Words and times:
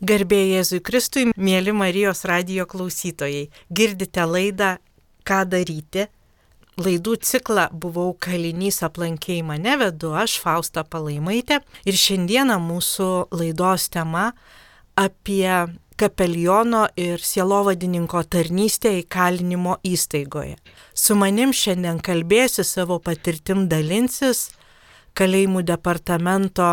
Garbėjai 0.00 0.54
Jėzui 0.54 0.78
Kristui, 0.80 1.22
mėly 1.36 1.74
Marijos 1.76 2.22
radio 2.24 2.64
klausytojai, 2.64 3.50
girdite 3.68 4.24
laidą 4.24 4.78
Ką 5.28 5.42
daryti? 5.44 6.06
Laidų 6.80 7.18
ciklą 7.20 7.66
buvau 7.76 8.14
kalinys 8.16 8.80
aplankiai 8.86 9.42
mane 9.44 9.74
vedu 9.76 10.14
aš, 10.16 10.38
Fausta 10.40 10.86
Palaimaitė, 10.88 11.58
ir 11.84 11.98
šiandieną 12.00 12.56
mūsų 12.64 13.08
laidos 13.36 13.90
tema 13.92 14.30
apie 14.96 15.44
kapeliono 16.00 16.86
ir 16.96 17.20
sielovadininko 17.20 18.22
tarnystę 18.24 18.94
įkalinimo 19.02 19.76
įstaigoje. 19.84 20.56
Su 20.96 21.18
manim 21.20 21.52
šiandien 21.52 22.00
kalbėsi 22.00 22.64
savo 22.64 22.96
patirtim 23.04 23.68
dalinsis 23.68 24.46
kalėjimų 25.12 25.66
departamento 25.74 26.70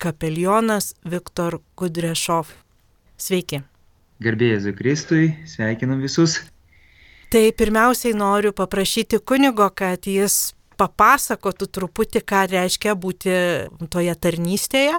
kapelionas 0.00 0.94
Viktor 1.04 1.60
Kudrešov. 1.76 2.61
Sveiki. 3.22 3.60
Garbėjai 4.22 4.72
Kristui, 4.74 5.28
sveikinam 5.46 6.00
visus. 6.02 6.40
Tai 7.30 7.42
pirmiausiai 7.56 8.16
noriu 8.18 8.50
paprašyti 8.56 9.20
kunigo, 9.22 9.68
kad 9.74 10.08
jis 10.10 10.54
papasakotų 10.80 11.68
truputį, 11.76 12.22
ką 12.26 12.40
reiškia 12.50 12.96
būti 12.98 13.36
toje 13.92 14.14
tarnystėje, 14.26 14.98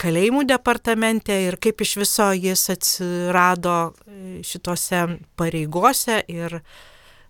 kalėjimų 0.00 0.44
departamente 0.48 1.34
ir 1.48 1.58
kaip 1.60 1.82
iš 1.84 1.96
viso 2.04 2.28
jis 2.36 2.62
atsirado 2.72 3.76
šitose 4.46 5.02
pareigose 5.36 6.20
ir 6.30 6.60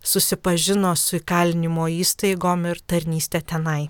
susipažino 0.05 0.93
su 0.97 1.19
įkalinimo 1.19 1.89
įstaigom 1.97 2.69
ir 2.71 2.85
tarnystė 2.93 3.43
tenai 3.55 3.89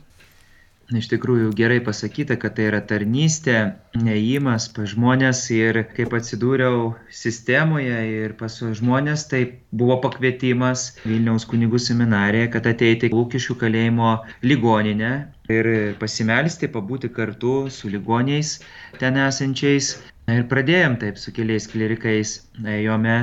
iš 0.98 1.08
tikrųjų 1.12 1.50
gerai 1.56 1.78
pasakyta, 1.84 2.36
kad 2.40 2.56
tai 2.56 2.66
yra 2.70 2.80
tarnystė, 2.82 3.56
neįimas 4.00 4.68
pas 4.74 4.90
žmonės 4.90 5.42
ir 5.54 5.82
kaip 5.94 6.14
atsidūriau 6.18 6.94
sistemoje 7.14 7.98
ir 8.10 8.34
pas 8.40 8.56
žmonės, 8.80 9.26
tai 9.30 9.42
buvo 9.70 10.00
pakvietimas 10.04 10.86
Vilniaus 11.04 11.46
kunigų 11.50 11.80
seminarėje, 11.82 12.50
kad 12.56 12.66
ateiti 12.70 13.12
Lūkiškių 13.14 13.58
kalėjimo 13.62 14.12
ligoninę 14.46 15.12
ir 15.50 15.70
pasimelsti, 16.02 16.70
pabūti 16.70 17.10
kartu 17.14 17.68
su 17.70 17.90
ligoniais 17.92 18.58
ten 19.02 19.18
esančiais. 19.20 19.96
Ir 20.30 20.44
pradėjom 20.50 20.94
taip 21.00 21.18
su 21.18 21.32
keliais 21.34 21.66
klerikais, 21.70 22.36
ėjome 22.62 23.18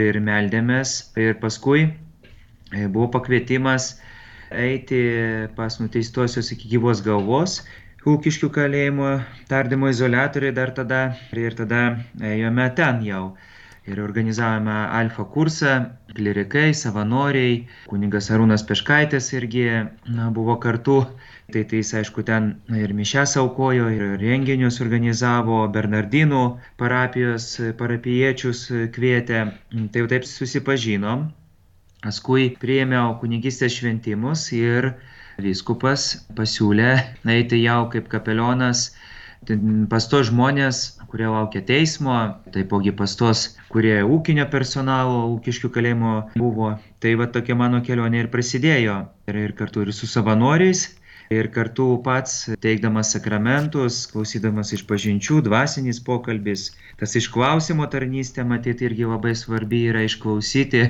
ir 0.00 0.20
meldėmės 0.24 0.98
ir 1.20 1.36
paskui 1.42 1.90
buvo 2.72 3.10
pakvietimas 3.12 3.96
eiti 4.50 5.00
pas 5.56 5.80
nuteistuosius 5.80 6.52
iki 6.54 6.70
gyvos 6.76 7.02
galvos. 7.06 7.60
Ūkiškių 8.06 8.48
kalėjimo 8.54 9.06
tardymo 9.50 9.88
izolatoriai 9.90 10.54
dar 10.54 10.70
tada 10.74 11.00
ir 11.34 11.54
tada 11.58 11.80
ėjome 12.22 12.66
ten 12.78 13.00
jau. 13.02 13.24
Ir 13.86 14.00
organizavome 14.02 14.76
alfa 14.98 15.24
kursą, 15.30 15.72
klerikai, 16.14 16.72
savanoriai, 16.74 17.60
kuningas 17.90 18.30
Arūnas 18.34 18.64
Peškaitės 18.66 19.30
irgi 19.34 19.66
na, 19.70 20.28
buvo 20.34 20.56
kartu. 20.62 21.00
Tai, 21.54 21.62
tai 21.70 21.80
jis, 21.82 21.92
aišku, 22.00 22.24
ten 22.26 22.48
ir 22.74 22.94
mišęs 22.98 23.36
aukojo, 23.42 23.86
ir 23.94 24.16
renginius 24.22 24.80
organizavo, 24.82 25.60
Bernardinų 25.74 26.44
parapijos 26.82 27.46
parapiečius 27.78 28.64
kvietė. 28.94 29.44
Tai 29.70 30.02
jau 30.02 30.10
taip 30.14 30.26
susipažinom. 30.26 31.28
Paskui 32.04 32.50
priėmiau 32.60 33.16
kunigystės 33.20 33.78
šventimus 33.78 34.48
ir 34.56 34.92
vyskupas 35.42 36.08
pasiūlė 36.36 36.92
eiti 37.36 37.62
jau 37.62 37.84
kaip 37.92 38.10
kapelionas 38.12 38.90
pas 39.90 40.06
tos 40.10 40.26
žmonės, 40.30 40.98
kurie 41.10 41.26
laukia 41.30 41.62
teismo, 41.66 42.16
taipogi 42.54 42.92
pas 42.96 43.14
tos, 43.18 43.44
kurie 43.70 44.00
ūkinio 44.02 44.46
personalo, 44.50 45.26
ūkiškių 45.36 45.70
kalėjimo 45.74 46.14
buvo. 46.34 46.72
Tai 47.00 47.12
va 47.20 47.28
tokia 47.30 47.54
mano 47.54 47.82
kelionė 47.86 48.24
ir 48.24 48.30
prasidėjo. 48.32 48.96
Ir, 49.30 49.38
ir 49.46 49.54
kartu 49.58 49.84
ir 49.84 49.92
su 49.94 50.08
savanoriais, 50.10 50.88
ir 51.30 51.48
kartu 51.54 51.86
pats 52.04 52.34
teikdamas 52.62 53.10
sakramentus, 53.14 54.04
klausydamas 54.12 54.72
iš 54.76 54.84
pažinčių, 54.88 55.40
dvasinis 55.46 56.00
pokalbis. 56.06 56.70
Tas 57.00 57.16
išklausimo 57.18 57.86
tarnystė, 57.92 58.44
matyti, 58.46 58.86
irgi 58.88 59.08
labai 59.08 59.34
svarbi 59.38 59.82
yra 59.90 60.04
išklausyti, 60.06 60.84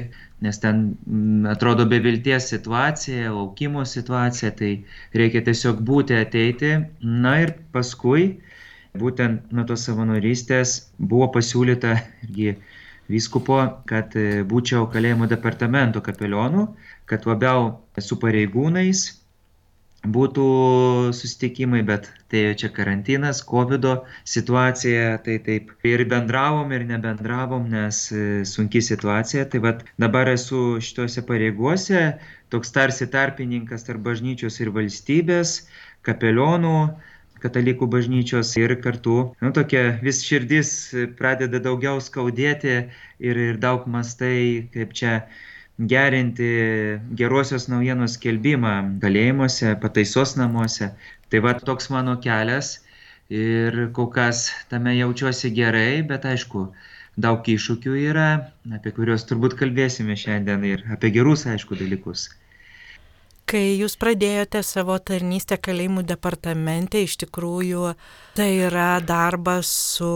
nes 0.45 0.61
ten 0.63 0.83
mm, 0.93 1.49
atrodo 1.55 1.87
bevilties 1.89 2.51
situacija, 2.53 3.33
laukimo 3.33 3.85
situacija, 3.89 4.53
tai 4.59 4.73
reikia 5.17 5.45
tiesiog 5.47 5.81
būti, 5.87 6.19
ateiti. 6.21 6.77
Na 7.01 7.39
ir 7.45 7.57
paskui, 7.73 8.37
būtent 8.97 9.53
nuo 9.53 9.65
tos 9.69 9.89
savanorystės 9.89 10.79
buvo 10.99 11.31
pasiūlyta 11.37 11.97
irgi 12.29 12.57
vyskupo, 13.09 13.61
kad 13.89 14.17
e, 14.19 14.43
būčiau 14.49 14.89
kalėjimo 14.91 15.29
departamento 15.31 16.03
kapelionu, 16.03 16.73
kad 17.07 17.27
labiau 17.29 17.69
su 18.03 18.19
pareigūnais 18.19 19.07
būtų 20.15 20.47
susitikimai, 21.17 21.83
bet 21.87 22.09
tai 22.33 22.43
čia 22.59 22.71
karantinas, 22.75 23.43
COVID 23.47 23.87
situacija, 24.29 25.17
tai 25.25 25.39
taip 25.47 25.73
ir 25.87 26.05
bendravom, 26.11 26.73
ir 26.77 26.87
nebendravom, 26.89 27.67
nes 27.73 28.01
e, 28.13 28.23
sunki 28.49 28.83
situacija. 28.83 29.47
Tai 29.53 29.63
vad 29.67 29.85
dabar 30.03 30.31
esu 30.33 30.79
šituose 30.83 31.25
pareiguose, 31.27 32.07
toks 32.55 32.73
tarsi 32.75 33.11
tarpininkas 33.11 33.87
tarp 33.89 34.05
bažnyčios 34.07 34.61
ir 34.63 34.73
valstybės, 34.75 35.59
kapelionų 36.07 36.79
katalikų 37.43 37.89
bažnyčios 37.93 38.55
ir 38.59 38.75
kartu, 38.83 39.19
nu, 39.43 39.51
tokia 39.55 39.99
vis 40.03 40.23
širdis 40.25 40.71
pradeda 41.19 41.61
daugiau 41.63 42.01
skaudėti 42.03 42.73
ir, 43.21 43.43
ir 43.51 43.61
daug 43.63 43.85
mastai, 43.91 44.69
kaip 44.75 44.97
čia 44.97 45.19
gerinti 45.79 46.49
gerosios 47.21 47.69
naujienos 47.69 48.17
skelbimą 48.17 48.75
kalėjimuose, 49.03 49.75
pataisos 49.81 50.37
namuose. 50.41 50.91
Tai 51.29 51.43
va 51.45 51.55
toks 51.59 51.91
mano 51.91 52.17
kelias 52.23 52.79
ir 53.29 53.91
kol 53.93 54.09
kas 54.15 54.51
tame 54.71 54.95
jaučiuosi 54.97 55.51
gerai, 55.53 56.03
bet 56.07 56.25
aišku, 56.25 56.71
daug 57.17 57.45
iššūkių 57.45 57.97
yra, 58.09 58.29
apie 58.73 58.93
kuriuos 58.97 59.27
turbūt 59.29 59.57
kalbėsime 59.61 60.17
šiandien 60.17 60.65
ir 60.65 60.85
apie 60.97 61.11
gerus, 61.11 61.47
aišku, 61.47 61.77
dalykus. 61.77 62.31
Kai 63.47 63.77
jūs 63.79 63.95
pradėjote 64.03 64.59
savo 64.67 64.97
tarnystę 64.99 65.55
kalėjimų 65.63 66.03
departamente, 66.03 66.99
iš 67.07 67.13
tikrųjų 67.21 67.93
tai 68.35 68.49
yra 68.67 68.97
darbas 68.99 69.71
su 69.93 70.09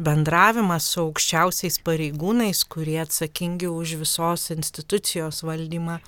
bendravimas 0.00 0.86
su 0.94 1.02
aukščiausiais 1.02 1.76
pareigūnais, 1.84 2.64
kurie 2.72 2.96
atsakingi 3.04 3.68
už 3.68 3.98
visos 4.06 4.48
institucijos 4.56 5.42
valdymą. 5.44 5.98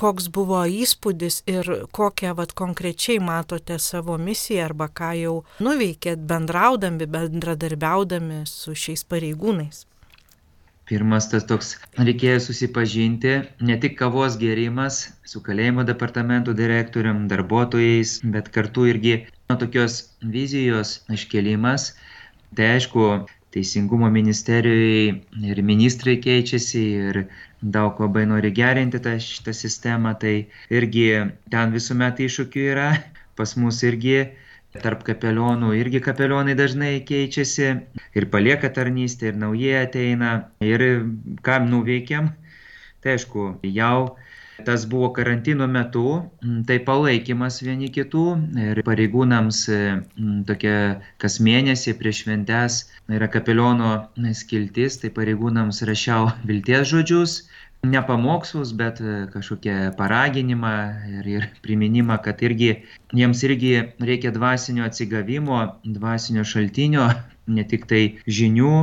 Koks 0.00 0.32
buvo 0.32 0.64
įspūdis 0.64 1.42
ir 1.44 1.68
kokią 1.92 2.32
vat, 2.40 2.56
konkrečiai 2.56 3.20
matote 3.20 3.76
savo 3.76 4.16
misiją 4.16 4.64
arba 4.70 4.88
ką 4.88 5.12
jau 5.20 5.34
nuveikėt 5.60 6.24
bendraudami, 6.24 7.04
bendradarbiaudami 7.04 8.46
su 8.48 8.72
šiais 8.72 9.04
pareigūnais? 9.12 9.84
Pirmas 10.88 11.30
tas 11.32 11.46
toks 11.48 11.68
reikėjo 11.96 12.40
susipažinti, 12.44 13.30
ne 13.68 13.76
tik 13.80 13.94
kavos 14.00 14.34
gėrimas 14.40 14.98
su 15.30 15.40
kalėjimo 15.46 15.84
departamento 15.88 16.52
direktorium, 16.58 17.22
darbuotojais, 17.30 18.18
bet 18.34 18.50
kartu 18.56 18.84
irgi 18.90 19.14
nu, 19.48 19.56
tokios 19.62 19.96
vizijos 20.34 20.98
iškelimas. 21.16 21.94
Tai 22.54 22.68
aišku, 22.74 23.08
Teisingumo 23.54 24.10
ministerijoje 24.10 25.48
ir 25.48 25.62
ministrai 25.62 26.18
keičiasi 26.22 26.80
ir 27.08 27.18
daug 27.76 28.00
labai 28.02 28.24
nori 28.26 28.50
gerinti 28.50 29.00
tą, 29.00 29.14
šitą 29.22 29.54
sistemą, 29.56 30.12
tai 30.20 30.34
irgi 30.74 31.06
ten 31.54 31.74
visuomet 31.76 32.20
iššūkių 32.26 32.64
yra, 32.72 32.88
pas 33.38 33.54
mus 33.56 33.80
irgi 33.86 34.18
Tarp 34.82 35.04
kapelionų 35.06 35.68
irgi 35.78 36.00
kapelionai 36.02 36.56
dažnai 36.58 36.94
keičiasi 37.06 37.66
ir 38.18 38.24
palieka 38.32 38.70
tarnystę 38.74 39.28
ir 39.30 39.36
naujie 39.38 39.76
ateina. 39.80 40.30
Ir 40.66 40.82
ką 41.46 41.60
nuveikėm, 41.68 42.32
tai 43.04 43.14
aišku, 43.14 43.44
jau 43.76 44.16
tas 44.66 44.84
buvo 44.90 45.10
karantino 45.16 45.66
metu, 45.70 46.30
tai 46.68 46.78
palaikymas 46.86 47.60
vieni 47.64 47.90
kitų 47.94 48.24
ir 48.66 48.82
pareigūnams 48.86 49.64
tokia 50.48 50.76
kas 51.22 51.40
mėnesį 51.42 51.96
prieš 51.98 52.24
šventes 52.24 52.80
yra 53.10 53.28
kapeliono 53.32 53.92
skiltis, 54.36 55.00
tai 55.02 55.10
pareigūnams 55.14 55.82
rašiau 55.88 56.30
vilties 56.46 56.88
žodžius 56.92 57.40
ne 57.84 58.02
pamokslus, 58.06 58.72
bet 58.72 59.00
e, 59.00 59.26
kažkokią 59.32 59.94
paraginimą 59.98 60.74
ir, 61.18 61.28
ir 61.28 61.46
priminimą, 61.64 62.18
kad 62.24 62.42
irgi 62.42 62.70
jiems 63.12 63.42
irgi 63.46 63.72
reikia 64.00 64.32
dvasinio 64.34 64.86
atsigavimo, 64.88 65.60
dvasinio 65.84 66.44
šaltinio, 66.48 67.08
ne 67.56 67.64
tik 67.68 67.86
tai 67.90 68.04
žinių 68.26 68.76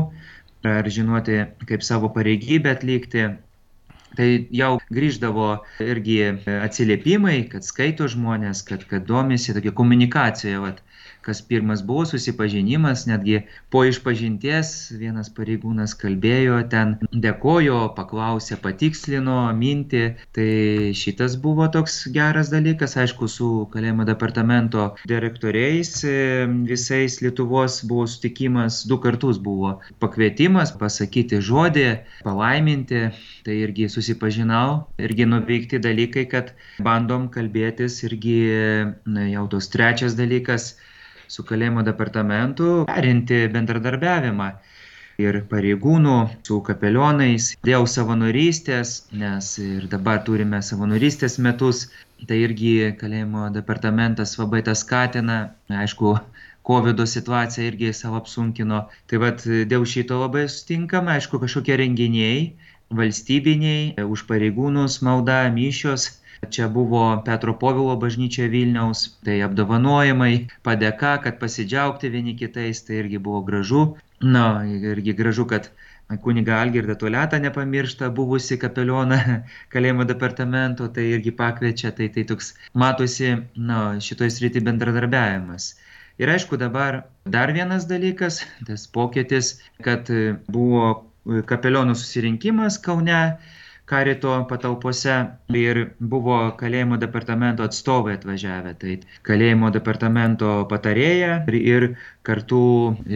ar 0.71 0.89
žinoti, 0.97 1.39
kaip 1.69 1.85
savo 1.85 2.11
pareigybę 2.13 2.75
atlikti. 2.75 3.31
Tai 4.17 4.27
jau 4.51 4.71
grįždavo 4.91 5.47
irgi 5.85 6.17
atsiliepimai, 6.51 7.37
kad 7.51 7.63
skaito 7.63 8.09
žmonės, 8.11 8.65
kad, 8.67 8.83
kad 8.89 9.05
domisi 9.07 9.55
tokia 9.55 9.71
komunikacija, 9.77 10.59
vat, 10.65 10.81
kas 11.25 11.41
pirmas 11.45 11.83
buvo 11.85 12.05
susipažinimas, 12.09 13.05
netgi 13.09 13.41
po 13.73 13.83
išpažinties 13.85 14.91
vienas 14.97 15.29
pareigūnas 15.33 15.93
kalbėjo, 15.99 16.57
ten 16.71 16.95
dėkojo, 17.13 17.79
paklausė, 17.97 18.57
patikslino 18.61 19.37
mintį. 19.57 20.03
Tai 20.35 20.49
šitas 20.97 21.37
buvo 21.41 21.67
toks 21.73 22.01
geras 22.15 22.51
dalykas, 22.53 22.97
aišku, 23.03 23.29
su 23.31 23.49
kalėjimo 23.73 24.05
departamento 24.09 24.91
direktoriais 25.09 25.93
visais 26.67 27.19
Lietuvos 27.21 27.81
buvo 27.87 28.07
sutikimas, 28.09 28.81
du 28.89 28.97
kartus 29.01 29.39
buvo 29.41 29.77
pakvietimas 30.01 30.73
pasakyti 30.77 31.41
žodį, 31.45 31.87
palaiminti, 32.25 33.03
tai 33.45 33.57
irgi 33.65 33.89
susipažinau, 33.91 34.87
irgi 35.01 35.27
nuveikti 35.29 35.81
dalykai, 35.81 36.25
kad 36.31 36.53
bandom 36.81 37.29
kalbėtis 37.33 38.01
irgi 38.07 38.39
na, 39.05 39.27
jau 39.29 39.45
tos 39.51 39.69
trečias 39.73 40.17
dalykas 40.17 40.73
su 41.31 41.47
kalėjimo 41.47 41.85
departamentu 41.87 42.69
perinti 42.91 43.45
bendradarbiavimą 43.55 44.51
ir 45.21 45.37
pareigūnų 45.51 46.15
su 46.47 46.59
kapelionais 46.67 47.51
dėl 47.67 47.87
savanorystės, 47.93 48.93
nes 49.23 49.49
ir 49.61 49.87
dabar 49.91 50.21
turime 50.27 50.61
savanorystės 50.65 51.37
metus, 51.45 51.83
tai 52.27 52.41
irgi 52.45 52.73
kalėjimo 53.01 53.49
departamentas 53.55 54.37
labai 54.39 54.63
tas 54.67 54.83
skatina, 54.85 55.39
aišku, 55.83 56.15
COVID 56.67 57.01
situacija 57.09 57.71
irgi 57.71 57.93
savo 57.97 58.19
apsunkino. 58.21 58.83
Tai 59.09 59.21
vad 59.23 59.45
dėl 59.71 59.85
šito 59.93 60.19
labai 60.21 60.45
sutinkame, 60.55 61.15
aišku, 61.17 61.41
kažkokie 61.41 61.77
renginiai 61.81 62.51
valstybiniai, 62.93 63.95
už 64.03 64.27
pareigūnus 64.29 64.99
malda, 65.05 65.45
mišios 65.55 66.20
Čia 66.49 66.67
buvo 66.67 67.21
Petro 67.25 67.53
Povilo 67.53 67.93
bažnyčia 68.01 68.47
Vilniaus, 68.49 69.03
tai 69.25 69.37
apdovanojimai, 69.45 70.47
padėka, 70.65 71.11
kad 71.21 71.37
pasidžiaugti 71.37 72.09
vieni 72.09 72.33
kitais, 72.39 72.81
tai 72.87 72.97
irgi 73.03 73.21
buvo 73.21 73.43
gražu. 73.45 73.83
Na, 74.21 74.65
irgi 74.65 75.13
gražu, 75.13 75.45
kad 75.45 75.69
kuniga 76.25 76.57
Algirda 76.57 76.95
Tuoletą 76.97 77.37
nepamiršta, 77.43 78.09
buvusi 78.17 78.57
kapelioną 78.57 79.19
kalėjimo 79.73 80.07
departamento, 80.09 80.89
tai 80.89 81.05
irgi 81.13 81.35
pakviečia, 81.43 81.93
tai 81.93 82.09
tai 82.09 82.25
toks 82.33 82.55
matosi, 82.73 83.35
na, 83.55 83.83
šitoj 84.01 84.33
srity 84.33 84.65
bendradarbiavimas. 84.65 85.75
Ir 86.21 86.33
aišku, 86.33 86.57
dabar 86.57 87.03
dar 87.37 87.53
vienas 87.53 87.85
dalykas, 87.89 88.41
tas 88.67 88.89
pokytis, 88.89 89.59
kad 89.85 90.09
buvo 90.49 90.91
kapelionų 91.47 91.95
susirinkimas 91.95 92.81
Kaune 92.81 93.21
karito 93.91 94.33
patalpose 94.47 95.15
ir 95.61 95.79
buvo 96.13 96.37
kalėjimo 96.59 96.95
departamento 97.01 97.65
atstovai 97.67 98.13
atvažiavę. 98.17 98.71
Tai 98.79 98.93
kalėjimo 99.27 99.71
departamento 99.75 100.51
patarėja 100.71 101.33
ir, 101.51 101.57
ir 101.59 101.85
kartu 102.27 102.61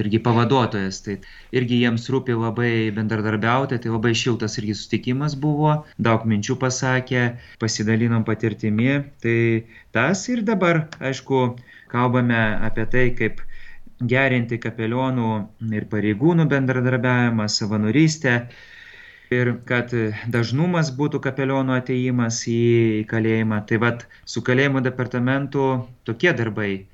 irgi 0.01 0.19
pavaduotojas. 0.25 0.99
Tai 1.05 1.15
irgi 1.55 1.79
jiems 1.85 2.09
rūpi 2.11 2.35
labai 2.41 2.73
bendradarbiauti, 2.97 3.79
tai 3.79 3.93
labai 3.93 4.11
šiltas 4.23 4.59
irgi 4.59 4.75
sustikimas 4.81 5.37
buvo, 5.39 5.77
daug 6.09 6.27
minčių 6.27 6.59
pasakė, 6.65 7.25
pasidalinom 7.63 8.27
patirtimi. 8.27 8.99
Tai 9.23 9.39
tas 9.95 10.27
ir 10.33 10.43
dabar, 10.51 10.85
aišku, 10.99 11.47
kalbame 11.95 12.43
apie 12.67 12.89
tai, 12.91 13.07
kaip 13.15 13.39
gerinti 14.03 14.59
kapelionų 14.59 15.33
ir 15.71 15.85
pareigūnų 15.91 16.51
bendradarbiavimą, 16.51 17.47
savanorystę 17.47 18.39
ir 19.33 19.53
kad 19.69 19.93
dažnumas 20.31 20.91
būtų 20.95 21.21
kapelionų 21.23 21.77
ateimas 21.79 22.43
į 22.51 23.05
kalėjimą. 23.09 23.61
Tai 23.69 23.79
vad 23.83 24.05
su 24.25 24.43
kalėjimo 24.45 24.83
departamentu 24.85 25.85
tokie 26.05 26.33
darbai 26.33 26.85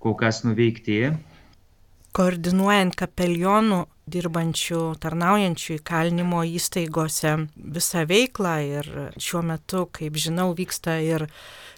kol 0.00 0.16
kas 0.18 0.42
nuveikti. 0.46 1.10
Koordinuojant 2.16 2.96
kapelionų 2.98 3.84
dirbančių, 4.10 4.80
tarnaujančių 5.02 5.76
įkalinimo 5.78 6.42
įstaigose 6.56 7.36
visą 7.54 8.02
veiklą 8.10 8.54
ir 8.66 8.88
šiuo 9.20 9.44
metu, 9.46 9.84
kaip 9.94 10.18
žinau, 10.18 10.50
vyksta 10.58 10.98
ir 11.04 11.28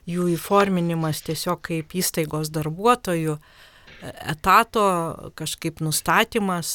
jų 0.09 0.31
įforminimas 0.37 1.21
tiesiog 1.27 1.61
kaip 1.69 1.93
įstaigos 1.99 2.51
darbuotojų 2.55 3.37
etato 4.03 4.85
kažkaip 5.39 5.81
nustatymas 5.85 6.71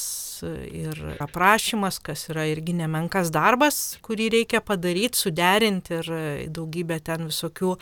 ir 0.71 1.00
aprašymas, 1.24 2.00
kas 2.03 2.27
yra 2.31 2.45
irgi 2.51 2.75
nemenkas 2.77 3.31
darbas, 3.33 3.97
kurį 4.06 4.29
reikia 4.38 4.62
padaryti, 4.63 5.19
suderinti 5.19 5.97
ir 6.00 6.12
daugybę 6.53 7.00
ten 7.03 7.27
visokių 7.31 7.75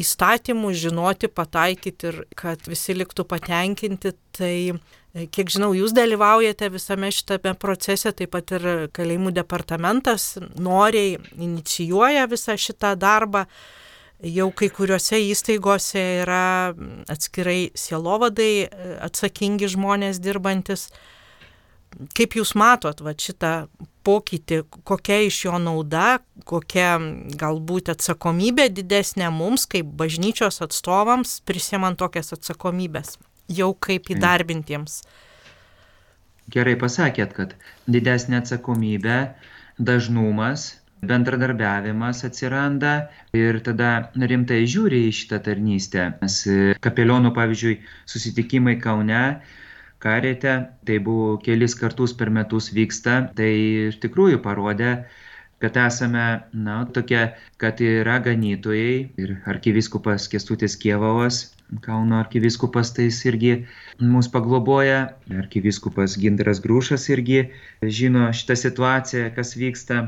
įstatymų 0.00 0.70
žinoti, 0.78 1.30
pataikyti 1.34 2.10
ir 2.10 2.22
kad 2.38 2.62
visi 2.70 2.94
liktų 2.94 3.26
patenkinti. 3.30 4.14
Tai, 4.36 4.54
kiek 5.34 5.50
žinau, 5.50 5.72
jūs 5.74 5.94
dalyvaujate 5.96 6.70
visame 6.70 7.10
šitame 7.14 7.56
procese, 7.58 8.14
taip 8.14 8.32
pat 8.36 8.54
ir 8.54 8.68
kalėjimų 8.94 9.34
departamentas 9.34 10.36
noriai 10.58 11.18
inicijuoja 11.34 12.28
visą 12.30 12.54
šitą 12.58 12.94
darbą 12.98 13.46
jau 14.22 14.50
kai 14.56 14.68
kuriuose 14.72 15.20
įstaigose 15.30 16.02
yra 16.22 16.74
atskirai 17.10 17.70
sielovadai 17.78 18.52
e, 18.64 18.68
atsakingi 19.06 19.70
žmonės 19.74 20.20
dirbantis. 20.22 20.88
Kaip 22.14 22.36
Jūs 22.38 22.52
matot 22.54 23.00
va, 23.02 23.16
šitą 23.18 23.66
pokytį, 24.06 24.60
kokia 24.86 25.18
iš 25.26 25.40
jo 25.48 25.56
nauda, 25.58 26.20
kokia 26.46 26.92
galbūt 27.40 27.90
atsakomybė 27.94 28.68
didesnė 28.72 29.32
mums, 29.34 29.66
kaip 29.70 29.90
bažnyčios 29.98 30.62
atstovams, 30.64 31.40
prisimant 31.48 31.98
tokias 31.98 32.30
atsakomybės, 32.36 33.16
jau 33.50 33.72
kaip 33.74 34.12
įdarbintiems? 34.14 35.00
Gerai 36.50 36.76
pasakėt, 36.78 37.34
kad 37.34 37.56
didesnė 37.90 38.40
atsakomybė, 38.40 39.18
dažnumas 39.78 40.79
bendradarbiavimas 41.02 42.24
atsiranda 42.28 42.92
ir 43.36 43.60
tada 43.64 44.10
rimtai 44.32 44.60
žiūri 44.68 45.06
į 45.08 45.14
šitą 45.20 45.40
tarnystę. 45.46 46.06
Nes 46.20 46.42
e, 46.50 46.58
kapelionų, 46.84 47.32
pavyzdžiui, 47.36 47.78
susitikimai 48.10 48.76
Kaune, 48.82 49.22
karėte, 50.00 50.56
tai 50.88 50.98
buvo 51.04 51.36
kelis 51.44 51.76
kartus 51.78 52.14
per 52.16 52.32
metus 52.32 52.70
vyksta, 52.76 53.22
tai 53.36 53.50
iš 53.90 54.00
tikrųjų 54.04 54.40
parodė, 54.44 54.92
kad 55.60 55.76
esame, 55.76 56.26
na, 56.56 56.76
tokie, 56.88 57.26
kad 57.60 57.80
yra 57.84 58.16
ganytojai 58.24 58.94
ir 59.20 59.34
arkiviskupas 59.48 60.28
Kestutis 60.32 60.76
Kievavas, 60.80 61.50
Kauno 61.84 62.16
arkiviskupas, 62.18 62.90
tai 62.96 63.04
jis 63.06 63.20
irgi 63.30 63.50
mus 64.02 64.26
pagloboja, 64.32 65.12
arkiviskupas 65.38 66.16
Ginteras 66.18 66.58
Grūšas 66.64 67.04
irgi 67.14 67.44
žino 67.84 68.24
šitą 68.34 68.56
situaciją, 68.58 69.28
kas 69.36 69.54
vyksta 69.54 70.00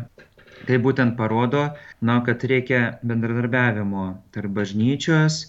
Tai 0.67 0.79
būtent 0.79 1.17
parodo, 1.19 1.63
na, 2.07 2.21
kad 2.27 2.45
reikia 2.47 2.81
bendradarbiavimo 3.03 4.05
tarp 4.35 4.53
bažnyčios, 4.59 5.47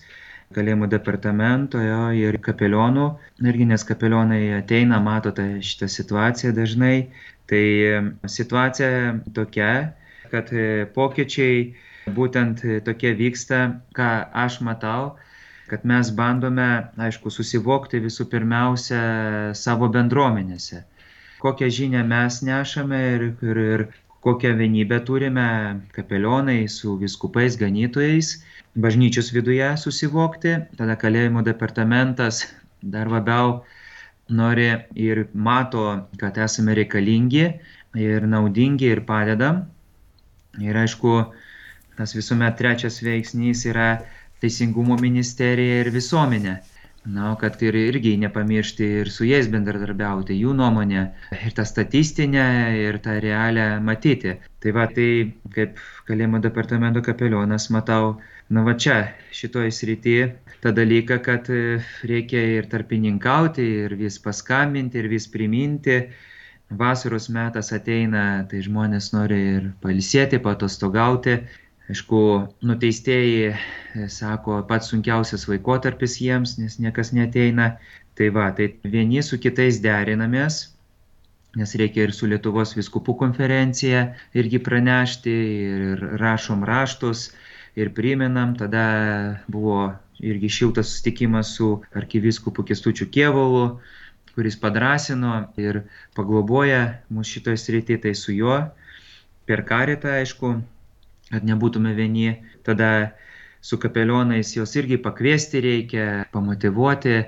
kalėjimų 0.54 0.90
departamento 0.90 1.82
jo, 1.82 2.02
ir 2.18 2.38
kapelionų. 2.46 3.08
Irgi 3.46 3.68
nes 3.70 3.86
kapelionai 3.90 4.42
ateina, 4.58 5.00
mato 5.04 5.34
tą, 5.36 5.46
šitą 5.66 5.90
situaciją 5.90 6.54
dažnai. 6.58 6.96
Tai 7.50 7.64
situacija 8.30 8.90
tokia, 9.36 9.72
kad 10.32 10.50
pokyčiai 10.96 11.74
būtent 12.16 12.64
tokie 12.88 13.14
vyksta, 13.20 13.60
ką 13.98 14.10
aš 14.46 14.62
matau, 14.66 15.14
kad 15.70 15.86
mes 15.90 16.10
bandome, 16.16 16.70
aišku, 17.08 17.32
susivokti 17.34 18.02
visų 18.04 18.28
pirmiausia 18.32 19.04
savo 19.58 19.90
bendruomenėse. 19.94 20.84
Kokią 21.44 21.68
žinią 21.78 22.06
mes 22.08 22.40
nešame 22.48 23.00
ir, 23.16 23.24
ir, 23.44 23.62
ir 23.76 23.86
kokią 24.24 24.56
vienybę 24.58 25.00
turime 25.04 25.48
kapelionai 25.92 26.68
su 26.72 26.98
viskupais 26.98 27.58
ganytojais, 27.60 28.30
bažnyčios 28.76 29.34
viduje 29.36 29.68
susivokti, 29.78 30.54
tada 30.80 30.96
kalėjimo 31.02 31.44
departamentas 31.44 32.46
dar 32.96 33.12
labiau 33.12 33.58
nori 34.30 34.70
ir 34.96 35.26
mato, 35.34 35.86
kad 36.18 36.40
esame 36.40 36.76
reikalingi 36.80 37.46
ir 38.00 38.28
naudingi 38.28 38.88
ir 38.96 39.04
padedam. 39.10 39.66
Ir 40.62 40.78
aišku, 40.78 41.14
tas 41.98 42.16
visuomet 42.16 42.56
trečias 42.58 43.02
veiksnys 43.04 43.66
yra 43.70 43.90
Teisingumo 44.40 44.96
ministerija 45.00 45.84
ir 45.84 45.92
visuomenė. 45.96 46.58
Na, 47.06 47.34
kad 47.36 47.60
ir 47.62 47.76
irgi 47.76 48.14
nepamiršti 48.18 48.86
ir 49.02 49.10
su 49.12 49.26
jais 49.28 49.50
bendradarbiauti, 49.52 50.38
jų 50.40 50.54
nuomonę, 50.56 51.02
ir 51.36 51.56
tą 51.58 51.66
statistinę, 51.68 52.46
ir 52.80 53.00
tą 53.04 53.18
realią 53.26 53.66
matyti. 53.84 54.38
Tai 54.64 54.72
va, 54.78 54.86
tai 54.88 55.08
kaip 55.52 55.82
kalėjimo 56.08 56.40
departamento 56.46 57.04
kapelionas 57.04 57.68
matau, 57.76 58.22
na 58.50 58.64
va 58.64 58.78
čia, 58.80 59.02
šitoje 59.36 59.74
srityje, 59.76 60.30
tą 60.64 60.72
dalyką, 60.78 61.20
kad 61.26 61.50
reikia 62.08 62.46
ir 62.60 62.70
tarpininkauti, 62.72 63.66
ir 63.84 63.98
vis 64.00 64.22
paskambinti, 64.24 65.04
ir 65.04 65.12
vis 65.12 65.28
priminti. 65.28 66.06
Vasaros 66.74 67.28
metas 67.30 67.74
ateina, 67.76 68.48
tai 68.50 68.64
žmonės 68.66 69.12
nori 69.14 69.42
ir 69.58 69.68
palisėti, 69.84 70.40
patostogauti, 70.42 71.36
Aišku, 71.92 72.20
nuteistieji, 72.64 73.50
e, 73.52 74.06
sako, 74.08 74.62
pats 74.70 74.88
sunkiausias 74.94 75.50
laikotarpis 75.52 76.16
jiems, 76.22 76.56
nes 76.62 76.80
niekas 76.80 77.12
neteina. 77.12 77.74
Tai 78.16 78.30
va, 78.30 78.52
tai 78.56 78.70
vieni 78.86 79.24
su 79.26 79.40
kitais 79.42 79.80
derinamės, 79.82 80.60
nes 81.58 81.74
reikia 81.82 82.06
ir 82.06 82.14
su 82.14 82.30
Lietuvos 82.30 82.76
viskupų 82.78 83.16
konferencija 83.18 84.04
irgi 84.38 84.60
pranešti, 84.62 85.34
ir 85.66 86.04
rašom 86.22 86.62
raštus, 86.70 87.32
ir 87.76 87.90
priminam, 87.98 88.54
tada 88.58 88.86
buvo 89.50 89.92
irgi 90.24 90.50
šiltas 90.50 90.92
susitikimas 90.92 91.56
su 91.58 91.82
arkiviskupu 91.98 92.64
Kestučiu 92.70 93.10
Kievolu, 93.12 93.80
kuris 94.38 94.56
padrasino 94.62 95.48
ir 95.60 95.84
pagloboja 96.18 96.84
mūsų 97.14 97.40
šitoje 97.40 97.60
srityje, 97.66 98.04
tai 98.06 98.14
su 98.18 98.34
juo 98.34 98.62
per 99.50 99.66
karitą, 99.68 100.14
aišku, 100.22 100.56
kad 101.34 101.46
nebūtume 101.50 101.94
vieni, 101.98 102.38
tada 102.64 103.12
su 103.64 103.80
kapelionais 103.82 104.54
jos 104.56 104.76
irgi 104.80 105.00
pakviesti 105.02 105.62
reikia, 105.64 106.08
pamotivuoti. 106.32 107.22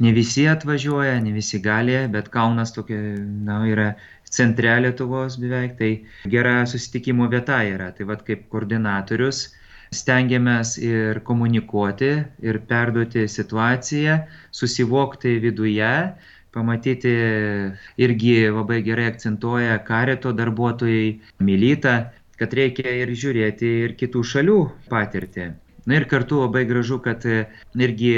Ne 0.00 0.12
visi 0.16 0.46
atvažiuoja, 0.48 1.18
ne 1.20 1.32
visi 1.34 1.58
gali, 1.60 1.96
bet 2.12 2.30
Kaunas 2.32 2.72
tokia, 2.72 3.00
na, 3.44 3.58
yra 3.68 3.90
centre 4.32 4.72
Lietuvos 4.80 5.36
beveik, 5.40 5.74
tai 5.76 5.90
gera 6.32 6.62
susitikimo 6.66 7.26
vieta 7.28 7.58
yra. 7.68 7.90
Tai 7.96 8.06
vad 8.08 8.22
kaip 8.24 8.46
koordinatorius 8.52 9.50
stengiamės 9.92 10.78
ir 10.80 11.20
komunikuoti, 11.26 12.12
ir 12.40 12.60
perduoti 12.68 13.26
situaciją, 13.28 14.22
susivokti 14.56 15.36
viduje, 15.42 15.92
pamatyti 16.52 17.12
irgi 18.00 18.34
labai 18.52 18.80
gerai 18.86 19.10
akcentuoja 19.12 19.78
kareto 19.88 20.32
darbuotojai, 20.36 21.20
Milyta, 21.44 21.96
kad 22.42 22.54
reikia 22.58 22.92
ir 23.04 23.12
žiūrėti 23.24 23.68
ir 23.86 23.92
kitų 24.00 24.24
šalių 24.34 24.62
patirtį. 24.90 25.52
Na 25.86 25.96
ir 25.98 26.04
kartu 26.10 26.38
labai 26.38 26.62
gražu, 26.66 27.00
kad 27.02 27.24
irgi 27.26 28.10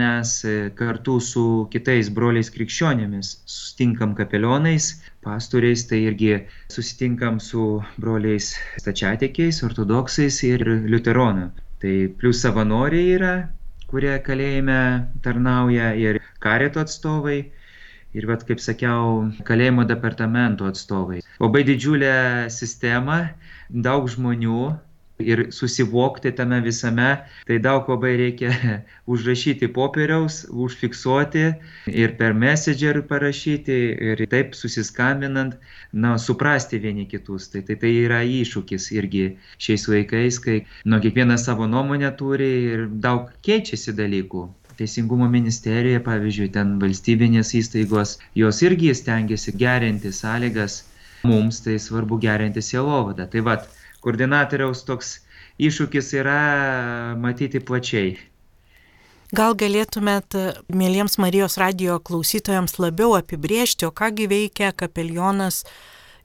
mes 0.00 0.30
kartu 0.78 1.20
su 1.22 1.44
kitais 1.70 2.10
broliais 2.16 2.50
krikščionėmis 2.54 3.30
sustinkam 3.46 4.16
kapelionais, 4.18 4.88
pastoriais, 5.26 5.84
tai 5.90 6.00
irgi 6.08 6.32
susitinkam 6.74 7.38
su 7.38 7.82
broliais 8.02 8.52
stačiatikiais, 8.82 9.62
ortodoksais 9.66 10.40
ir 10.50 10.66
liuteronų. 10.90 11.50
Tai 11.84 11.94
plus 12.18 12.42
savanoriai 12.42 13.14
yra, 13.18 13.34
kurie 13.90 14.16
kalėjime 14.26 14.80
tarnauja 15.22 15.92
ir 15.94 16.18
kareto 16.42 16.82
atstovai, 16.82 17.44
ir, 18.14 18.26
vat, 18.30 18.46
kaip 18.48 18.62
sakiau, 18.62 19.28
kalėjimo 19.48 19.84
departamento 19.90 20.70
atstovai. 20.70 21.20
Labai 21.42 21.64
didžiulė 21.66 22.14
sistema, 22.54 23.20
daug 23.70 24.08
žmonių 24.10 24.74
ir 25.18 25.44
susivokti 25.54 26.32
tame 26.34 26.60
visame, 26.60 27.08
tai 27.46 27.58
daug 27.62 27.88
labai 27.88 28.14
reikia 28.18 28.50
užrašyti 29.12 29.68
popieriaus, 29.74 30.42
užfiksuoti 30.50 31.44
ir 31.90 32.16
per 32.18 32.34
messenger 32.34 33.00
parašyti 33.10 33.78
ir 34.10 34.24
taip 34.30 34.54
susiskambinant, 34.58 35.54
na, 35.92 36.16
suprasti 36.18 36.78
vieni 36.82 37.06
kitus. 37.06 37.48
Tai, 37.52 37.62
tai, 37.62 37.78
tai 37.78 37.92
yra 38.02 38.22
iššūkis 38.26 38.90
irgi 38.98 39.26
šiais 39.58 39.86
laikais, 39.90 40.40
kai 40.42 40.60
nu, 40.84 41.00
kiekvienas 41.04 41.46
savo 41.46 41.70
nuomonę 41.70 42.10
turi 42.18 42.50
ir 42.74 42.86
daug 42.90 43.30
keičiasi 43.46 43.94
dalykų. 43.94 44.48
Teisingumo 44.78 45.28
ministerija, 45.30 46.00
pavyzdžiui, 46.04 46.50
ten 46.54 46.74
valstybinės 46.82 47.54
įstaigos, 47.60 48.18
jos 48.34 48.60
irgi 48.66 48.90
stengiasi 48.94 49.54
gerinti 49.60 50.12
sąlygas, 50.12 50.82
mums 51.24 51.62
tai 51.64 51.78
svarbu 51.80 52.18
gerinti 52.22 52.62
sielovadą. 52.62 53.28
Tai 53.30 53.44
vad, 53.48 53.68
koordinatoriaus 54.04 54.84
toks 54.88 55.18
iššūkis 55.62 56.12
yra 56.20 56.38
matyti 57.20 57.62
plačiai. 57.62 58.16
Gal 59.34 59.56
galėtumėt, 59.58 60.36
mėlyms 60.70 61.16
Marijos 61.18 61.56
radio 61.58 61.96
klausytojams 61.98 62.76
labiau 62.78 63.16
apibriežti, 63.18 63.86
o 63.88 63.90
kągi 63.90 64.28
veikia 64.30 64.70
kapelionas 64.76 65.64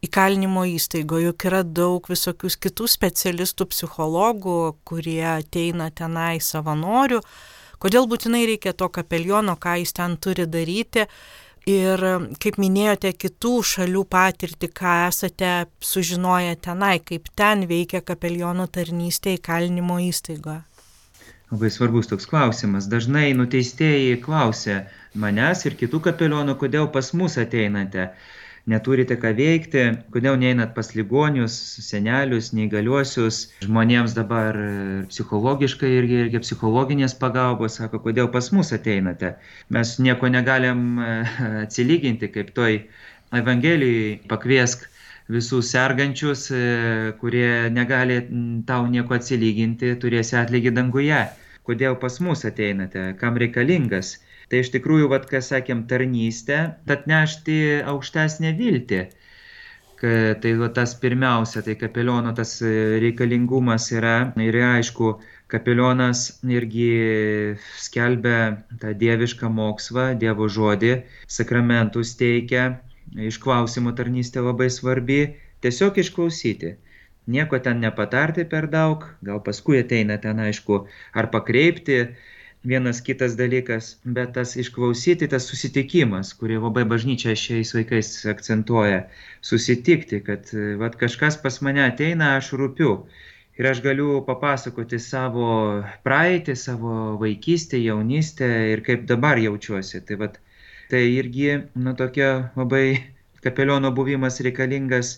įkalinimo 0.06 0.66
įstaigoje, 0.76 1.32
juk 1.32 1.46
yra 1.50 1.64
daug 1.64 2.06
visokių 2.12 2.52
kitų 2.66 2.90
specialistų, 2.92 3.70
psichologų, 3.72 4.60
kurie 4.86 5.24
ateina 5.32 5.90
tenai 5.96 6.38
savanorių 6.44 7.24
kodėl 7.84 8.08
būtinai 8.12 8.46
reikia 8.50 8.74
to 8.78 8.90
kapeliono, 8.94 9.56
ką 9.60 9.80
jis 9.82 9.96
ten 9.98 10.18
turi 10.18 10.48
daryti. 10.48 11.08
Ir, 11.70 12.02
kaip 12.42 12.56
minėjote, 12.58 13.12
kitų 13.20 13.52
šalių 13.72 14.06
patirtį, 14.10 14.70
ką 14.74 14.94
esate 15.10 15.52
sužinoję 15.86 16.56
tenai, 16.66 16.96
kaip 17.04 17.28
ten 17.38 17.68
veikia 17.70 18.00
kapeliono 18.02 18.66
tarnystė 18.72 19.36
įkalinimo 19.38 20.00
įstaigoje. 20.08 20.64
Labai 21.50 21.70
svarbus 21.74 22.10
toks 22.10 22.30
klausimas. 22.30 22.88
Dažnai 22.90 23.34
nuteistieji 23.38 24.18
klausia 24.22 24.84
manęs 25.18 25.66
ir 25.66 25.78
kitų 25.78 26.02
kapelionų, 26.08 26.56
kodėl 26.62 26.90
pas 26.94 27.10
mus 27.18 27.38
ateinate 27.42 28.12
neturite 28.70 29.18
ką 29.20 29.32
veikti, 29.38 29.84
kodėl 30.14 30.38
neinat 30.42 30.76
pas 30.76 30.92
ligonius, 30.98 31.56
senelius, 31.86 32.52
neįgaliuosius, 32.58 33.42
žmonėms 33.66 34.16
dabar 34.18 34.58
psichologiškai 35.10 35.90
irgi, 35.98 36.20
irgi 36.26 36.44
psichologinės 36.46 37.18
pagalbos, 37.22 37.80
sako, 37.80 38.02
kodėl 38.06 38.30
pas 38.34 38.52
mus 38.56 38.74
ateinate. 38.76 39.34
Mes 39.74 39.96
nieko 40.06 40.30
negalim 40.32 41.02
e, 41.02 41.10
atsilyginti, 41.66 42.32
kaip 42.36 42.54
toj 42.58 42.84
Evangelijai 43.40 44.16
pakviesk 44.30 44.88
visus 45.30 45.70
sergančius, 45.74 46.48
e, 46.50 46.64
kurie 47.22 47.70
negali 47.74 48.22
tau 48.70 48.88
nieko 48.90 49.18
atsilyginti, 49.20 49.94
turėsi 50.02 50.40
atlygį 50.40 50.74
danguje. 50.78 51.22
Kodėl 51.70 52.00
pas 52.02 52.16
mus 52.26 52.42
ateinate, 52.50 53.12
kam 53.20 53.38
reikalingas 53.38 54.16
Tai 54.50 54.64
iš 54.64 54.72
tikrųjų, 54.74 55.10
vad, 55.12 55.28
ką 55.30 55.42
sakėm, 55.46 55.86
tarnystė, 55.90 56.60
atnešti 56.90 57.58
aukštesnę 57.92 58.56
viltį. 58.58 59.02
Tai 60.00 60.52
va, 60.62 60.70
tas 60.72 60.94
pirmiausia, 60.96 61.62
tai 61.66 61.76
kapeliono 61.76 62.32
tas 62.36 62.56
reikalingumas 63.04 63.90
yra. 63.92 64.32
Ir 64.40 64.58
aišku, 64.64 65.12
kapelionas 65.52 66.40
irgi 66.48 66.90
skelbia 67.84 68.40
tą 68.82 68.94
dievišką 69.04 69.52
mokslą, 69.52 70.14
Dievo 70.22 70.48
žodį, 70.48 70.94
sakramentus 71.28 72.16
teikia, 72.20 72.80
išklausimų 73.30 73.94
tarnystė 74.00 74.46
labai 74.46 74.70
svarbi, 74.74 75.20
tiesiog 75.66 76.00
išklausyti. 76.00 76.78
Nieko 77.30 77.60
ten 77.62 77.84
nepatarti 77.84 78.48
per 78.50 78.70
daug, 78.72 79.04
gal 79.22 79.44
paskui 79.46 79.84
ateina 79.84 80.18
ten 80.18 80.40
aišku, 80.42 80.86
ar 81.14 81.30
pakreipti, 81.34 82.00
vienas 82.64 83.02
kitas 83.02 83.36
dalykas, 83.40 83.98
bet 84.04 84.34
tas 84.36 84.56
išklausyti, 84.60 85.30
tas 85.32 85.48
susitikimas, 85.48 86.34
kurį 86.36 86.60
labai 86.60 86.84
bažnyčia 86.90 87.36
šiais 87.40 87.72
vaikais 87.76 88.12
akcentuoja, 88.28 89.06
susitikti, 89.42 90.20
kad 90.26 90.52
vat, 90.82 90.98
kažkas 91.00 91.40
pas 91.40 91.62
mane 91.64 91.86
ateina, 91.86 92.36
aš 92.38 92.54
rūpiu. 92.60 93.06
Ir 93.60 93.68
aš 93.68 93.82
galiu 93.84 94.22
papasakoti 94.24 95.00
savo 95.04 95.48
praeitį, 96.08 96.56
savo 96.56 97.16
vaikystę, 97.20 97.80
jaunystę 97.84 98.48
ir 98.74 98.84
kaip 98.86 99.04
dabar 99.08 99.40
jaučiuosi. 99.40 100.00
Tai, 100.08 100.16
vat, 100.22 100.38
tai 100.92 101.02
irgi, 101.16 101.58
nu, 101.76 101.96
tokia 102.00 102.52
labai 102.56 102.86
kapeliono 103.44 103.92
buvimas 103.96 104.40
reikalingas. 104.44 105.18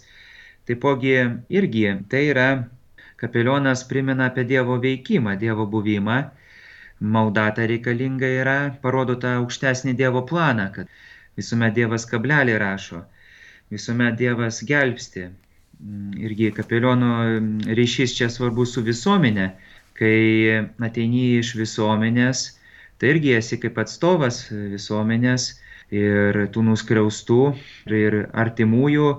Taipogi 0.66 1.14
irgi 1.54 1.86
tai 2.10 2.24
yra, 2.34 2.48
kapelionas 3.22 3.86
primena 3.90 4.30
apie 4.30 4.46
Dievo 4.50 4.78
veikimą, 4.82 5.38
Dievo 5.42 5.68
buvimą 5.70 6.20
malda 7.02 7.50
ta 7.56 7.66
reikalinga 7.66 8.30
yra, 8.42 8.58
parodo 8.82 9.16
tą 9.20 9.34
aukštesnį 9.42 9.96
Dievo 9.98 10.22
planą, 10.30 10.68
kad 10.76 10.90
visuomet 11.40 11.74
Dievas 11.76 12.06
kablelį 12.10 12.58
rašo, 12.62 13.02
visuomet 13.74 14.18
Dievas 14.20 14.62
gelbsti. 14.68 15.28
Mm, 15.82 16.14
irgi 16.28 16.52
kapeliono 16.54 17.12
mm, 17.26 17.74
ryšys 17.78 18.14
čia 18.18 18.30
svarbus 18.30 18.76
su 18.76 18.86
visuomenė, 18.86 19.50
kai 19.98 20.18
ateini 20.88 21.40
iš 21.40 21.56
visuomenės, 21.58 22.46
tai 23.02 23.16
irgi 23.16 23.34
esi 23.40 23.58
kaip 23.62 23.80
atstovas 23.82 24.44
visuomenės 24.52 25.48
ir 25.92 26.46
tų 26.54 26.68
nuskriaustų 26.70 27.42
ir 27.98 28.18
artimųjų 28.44 29.10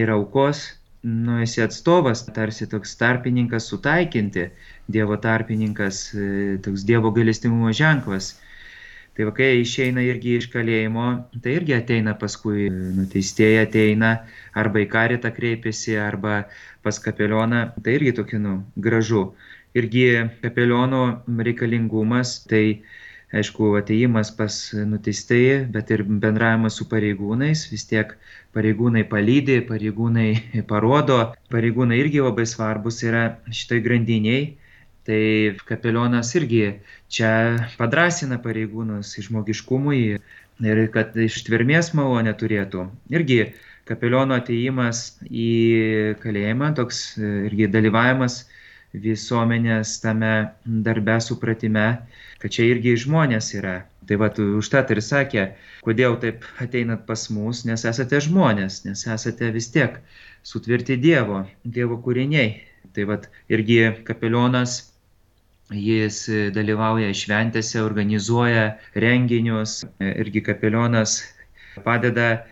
ir 0.00 0.14
aukos 0.16 0.64
nu, 1.02 1.40
esi 1.42 1.62
atstovas, 1.62 2.22
tarsi 2.34 2.68
toks 2.70 2.96
tarpininkas 2.96 3.66
sutaikinti, 3.70 4.50
Dievo 4.92 5.16
tarpininkas, 5.16 5.98
e, 6.14 6.58
toks 6.62 6.84
Dievo 6.86 7.10
galestingumo 7.14 7.72
ženklas. 7.74 8.36
Tai 9.12 9.26
va, 9.28 9.32
kai 9.36 9.48
išeina 9.60 10.00
irgi 10.06 10.38
iš 10.38 10.46
kalėjimo, 10.52 11.06
tai 11.44 11.56
irgi 11.58 11.74
ateina 11.76 12.14
paskui, 12.20 12.70
nuteistieji 12.70 13.58
ateina, 13.60 14.12
arba 14.56 14.80
į 14.80 14.86
karitą 14.94 15.32
kreipiasi, 15.36 15.98
arba 16.00 16.46
pas 16.86 16.98
kapelioną, 17.02 17.66
tai 17.84 17.98
irgi 17.98 18.14
tokia, 18.16 18.40
nu, 18.40 18.54
gražu. 18.86 19.26
Irgi 19.76 20.06
kapeliono 20.40 21.02
reikalingumas, 21.28 22.38
tai 22.48 22.64
aišku, 23.32 23.72
ateimas 23.80 24.32
pas 24.36 24.56
nuteistąjį, 24.74 25.52
bet 25.74 25.92
ir 25.94 26.04
bendravimas 26.08 26.76
su 26.80 26.88
pareigūnais, 26.90 27.66
vis 27.72 27.86
tiek 27.88 28.16
pareigūnai 28.56 29.06
palydė, 29.08 29.62
pareigūnai 29.68 30.28
parodo, 30.72 31.20
pareigūnai 31.54 32.00
irgi 32.02 32.24
labai 32.24 32.48
svarbus 32.48 33.00
yra 33.08 33.28
šitai 33.50 33.80
grandiniai 33.86 34.42
Tai 35.02 35.58
kapelionas 35.66 36.28
irgi 36.38 36.60
čia 37.10 37.28
padrasina 37.74 38.36
pareigūnus 38.42 39.16
žmogiškumui 39.26 40.02
ir 40.62 40.80
kad 40.94 41.16
ištvermės 41.18 41.90
malonę 41.98 42.30
turėtų. 42.38 42.84
Irgi 43.10 43.40
kapeliono 43.88 44.38
ateimas 44.38 45.00
į 45.26 45.48
kalėjimą, 46.22 46.70
toks 46.78 47.02
irgi 47.18 47.66
dalyvavimas 47.74 48.44
visuomenės 48.92 49.96
tame 50.02 50.52
darbe 50.64 51.16
supratime, 51.24 51.86
kad 52.42 52.52
čia 52.52 52.68
irgi 52.72 52.96
žmonės 53.04 53.52
yra. 53.56 53.82
Tai 54.08 54.18
va, 54.18 54.28
užtat 54.58 54.90
ir 54.90 55.00
sakė, 55.04 55.44
kodėl 55.86 56.18
taip 56.22 56.44
ateinat 56.60 57.06
pas 57.06 57.28
mus, 57.30 57.62
nes 57.64 57.84
esate 57.88 58.18
žmonės, 58.26 58.82
nes 58.84 59.06
esate 59.06 59.50
vis 59.54 59.70
tiek 59.72 60.00
sutvirti 60.42 60.98
Dievo, 61.00 61.44
Dievo 61.64 62.00
kūriniai. 62.02 62.56
Tai 62.92 63.06
va, 63.08 63.20
irgi 63.48 63.78
kapelionas, 64.04 64.80
jis 65.72 66.26
dalyvauja 66.52 67.12
šventėse, 67.16 67.78
organizuoja 67.80 68.72
renginius, 68.98 69.84
irgi 70.02 70.42
kapelionas 70.44 71.22
padeda 71.86 72.42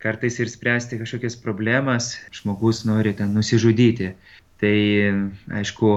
kartais 0.00 0.38
ir 0.40 0.48
spręsti 0.48 1.00
kažkokias 1.00 1.36
problemas, 1.42 2.14
žmogus 2.32 2.84
nori 2.88 3.12
ten 3.16 3.34
nusižudyti. 3.36 4.14
Tai 4.60 4.76
aišku, 5.60 5.92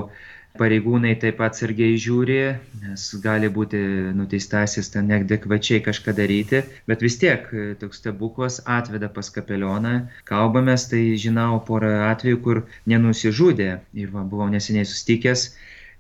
pareigūnai 0.60 1.16
taip 1.22 1.40
pat 1.42 1.58
sargiai 1.58 1.98
žiūri, 2.00 2.40
nes 2.84 3.06
gali 3.24 3.50
būti 3.54 3.80
nuteistasis 4.18 4.92
ten 4.94 5.10
neadekvačiai 5.10 5.82
kažką 5.86 6.14
daryti, 6.20 6.62
bet 6.90 7.06
vis 7.06 7.18
tiek 7.22 7.48
toks 7.82 8.02
stebuklas 8.02 8.60
atveda 8.78 9.10
pas 9.16 9.32
kapelioną, 9.34 9.96
kalbamės, 10.30 10.88
tai 10.92 11.04
žinau 11.26 11.58
porą 11.68 11.94
atvejų, 12.12 12.42
kur 12.46 12.62
nenusižudė 12.94 13.70
ir 14.04 14.14
va, 14.14 14.26
buvau 14.30 14.50
neseniai 14.54 14.86
sustikęs 14.90 15.48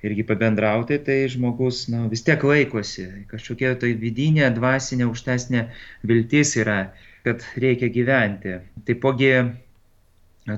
irgi 0.03 0.25
pabendrauti, 0.27 0.99
tai 0.99 1.23
žmogus 1.31 1.87
na, 1.89 2.05
vis 2.11 2.25
tiek 2.27 2.43
laikosi, 2.43 3.07
kažkokia 3.31 3.73
tai 3.79 3.93
vidinė, 3.99 4.49
dvasinė, 4.53 5.07
aukštesnė 5.07 5.67
viltis 6.09 6.57
yra, 6.59 6.79
kad 7.23 7.45
reikia 7.55 7.87
gyventi. 7.87 8.57
Taipogi 8.85 9.31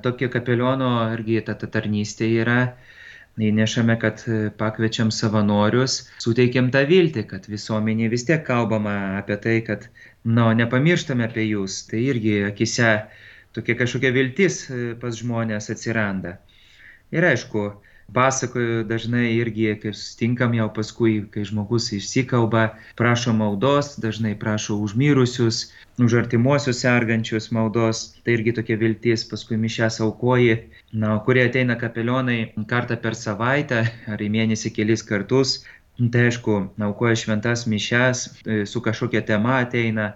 tokia 0.04 0.30
kapeliono 0.34 0.92
irgi 1.14 1.42
ta, 1.46 1.56
ta 1.62 1.70
tarnystė 1.72 2.30
yra 2.42 2.60
įnešame, 3.42 3.98
kad 4.00 4.24
e, 4.28 4.38
pakviečiam 4.60 5.12
savanorius, 5.12 5.98
suteikiam 6.24 6.72
tą 6.72 6.86
viltį, 6.88 7.26
kad 7.32 7.48
visuomenė 7.52 8.10
vis 8.14 8.24
tiek 8.28 8.46
kalbama 8.48 8.96
apie 9.20 9.38
tai, 9.44 9.56
kad, 9.68 9.90
na, 10.24 10.48
nu, 10.48 10.48
nepamirštame 10.62 11.28
apie 11.28 11.50
jūs. 11.50 11.84
Tai 11.90 12.00
irgi 12.00 12.38
akise 12.48 12.94
tokia 13.58 13.76
kažkokia 13.82 14.14
viltis 14.16 14.62
e, 14.70 14.94
pas 15.02 15.16
žmonės 15.20 15.70
atsiranda. 15.74 16.38
Ir 17.14 17.28
aišku, 17.28 17.68
pasakoju 18.14 18.84
dažnai 18.84 19.34
irgi, 19.36 19.68
kai 19.82 19.94
sustinkam 19.94 20.54
jau 20.54 20.68
paskui, 20.74 21.16
kai 21.32 21.46
žmogus 21.48 21.90
išsikalba, 21.96 22.68
prašo 23.00 23.34
maldos, 23.34 23.96
dažnai 24.02 24.36
prašo 24.40 24.78
užmirusius, 24.86 25.72
už 25.98 26.14
artimuosius 26.22 26.82
sergančius 26.84 27.50
maldos, 27.56 28.04
tai 28.24 28.38
irgi 28.38 28.54
tokia 28.60 28.78
viltis, 28.78 29.26
paskui 29.30 29.58
mišęs 29.58 30.02
aukoji, 30.06 30.60
na, 30.94 31.18
kurie 31.26 31.48
ateina 31.50 31.80
kapelionai 31.80 32.54
kartą 32.70 33.00
per 33.02 33.18
savaitę 33.18 33.86
ar 34.12 34.22
į 34.22 34.30
mėnesį 34.38 34.74
kelis 34.76 35.04
kartus, 35.04 35.58
tai 36.12 36.30
aišku, 36.30 36.60
aukoja 36.88 37.16
šventas 37.20 37.66
mišes, 37.72 38.26
e, 38.46 38.64
su 38.68 38.82
kažkokia 38.84 39.24
tema 39.26 39.62
ateina, 39.64 40.14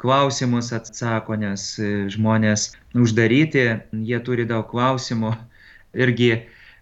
klausimus 0.00 0.72
atsako, 0.72 1.36
nes 1.36 1.74
e, 1.78 1.90
žmonės 2.12 2.70
uždaryti, 2.96 3.66
jie 4.08 4.20
turi 4.24 4.48
daug 4.48 4.64
klausimų. 4.70 5.34
Irgi 5.90 6.30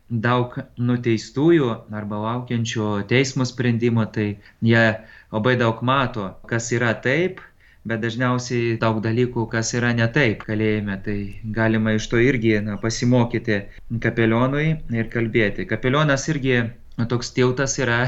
daug 0.09 0.55
nuteistųjų 0.81 1.69
arba 1.93 2.21
laukiančių 2.23 2.89
teismo 3.11 3.45
sprendimo, 3.49 4.07
tai 4.09 4.39
jie 4.65 4.85
labai 5.33 5.55
daug 5.61 5.83
mato, 5.85 6.31
kas 6.49 6.71
yra 6.73 6.95
taip, 7.05 7.43
bet 7.89 8.01
dažniausiai 8.03 8.77
daug 8.81 9.01
dalykų, 9.05 9.47
kas 9.53 9.75
yra 9.77 9.93
ne 9.97 10.09
taip 10.13 10.45
kalėjime, 10.49 10.97
tai 11.05 11.19
galima 11.59 11.95
iš 11.97 12.09
to 12.13 12.21
irgi 12.21 12.59
na, 12.65 12.77
pasimokyti 12.81 13.61
kapelionui 14.05 14.69
ir 14.97 15.13
kalbėti. 15.13 15.69
Kapelionas 15.69 16.29
irgi 16.33 16.57
na, 16.65 17.07
toks 17.07 17.33
tiltas 17.37 17.79
yra 17.79 18.01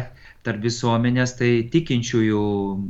tarp 0.45 0.63
visuomenės, 0.65 1.35
tai 1.37 1.51
tikinčiųjų 1.73 2.43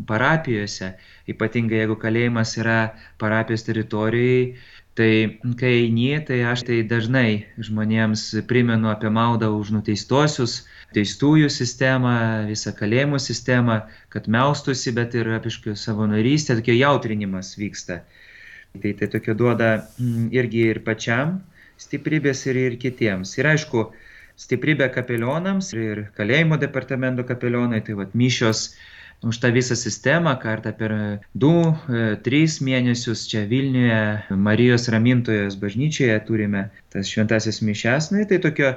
parapijose, 0.07 0.93
ypatingai 1.31 1.81
jeigu 1.83 1.97
kalėjimas 1.99 2.55
yra 2.63 2.79
parapijos 3.19 3.67
teritorijai, 3.67 4.53
Tai 4.99 5.39
kai 5.57 5.71
eini, 5.85 6.19
tai 6.27 6.41
aš 6.51 6.65
tai 6.67 6.81
dažnai 6.83 7.47
žmonėms 7.63 8.25
primenu 8.51 8.91
apie 8.91 9.11
maldą 9.15 9.53
už 9.55 9.71
nuteistuosius, 9.77 10.65
teistųjų 10.97 11.47
sistemą, 11.55 12.15
visą 12.49 12.73
kalėjimų 12.75 13.21
sistemą, 13.23 13.77
kad 14.11 14.27
melstus, 14.27 14.83
bet 14.97 15.15
ir 15.15 15.31
apie 15.37 15.53
savanorystę, 15.79 16.59
tokia 16.59 16.75
jautrinimas 16.75 17.55
vyksta. 17.61 18.03
Tai 18.83 18.93
tai 18.99 19.09
tokia 19.15 19.35
duoda 19.39 19.71
mm, 19.79 20.29
irgi 20.35 20.67
ir 20.75 20.83
pačiam 20.87 21.39
stiprybės 21.81 22.45
ir, 22.51 22.59
ir 22.59 22.77
kitiems. 22.83 23.37
Ir 23.39 23.49
aišku, 23.55 23.87
stiprybė 24.41 24.91
kapelionams 24.95 25.73
ir 25.77 26.09
kalėjimo 26.19 26.59
departamento 26.61 27.25
kapelionai, 27.29 27.81
tai 27.87 27.97
vad 27.99 28.15
mišios 28.19 28.73
už 29.23 29.39
tą 29.39 29.53
visą 29.53 29.77
sistemą 29.77 30.37
kartą 30.41 30.73
per 30.73 30.93
2-3 31.37 32.41
e, 32.41 32.65
mėnesius 32.65 33.27
čia 33.29 33.45
Vilniuje 33.51 34.01
Marijos 34.33 34.89
ramintojos 34.89 35.59
bažnyčioje 35.61 36.17
turime 36.25 36.71
tas 36.93 37.11
šventasis 37.11 37.61
mišes, 37.61 38.11
na 38.15 38.25
tai 38.25 38.41
tokio 38.41 38.73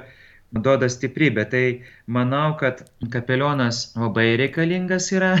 duoda 0.52 0.88
stiprybę. 0.88 1.46
Tai 1.48 1.64
manau, 2.06 2.56
kad 2.60 2.84
kapelionas 3.10 3.94
labai 3.96 4.36
reikalingas 4.36 5.10
yra, 5.16 5.34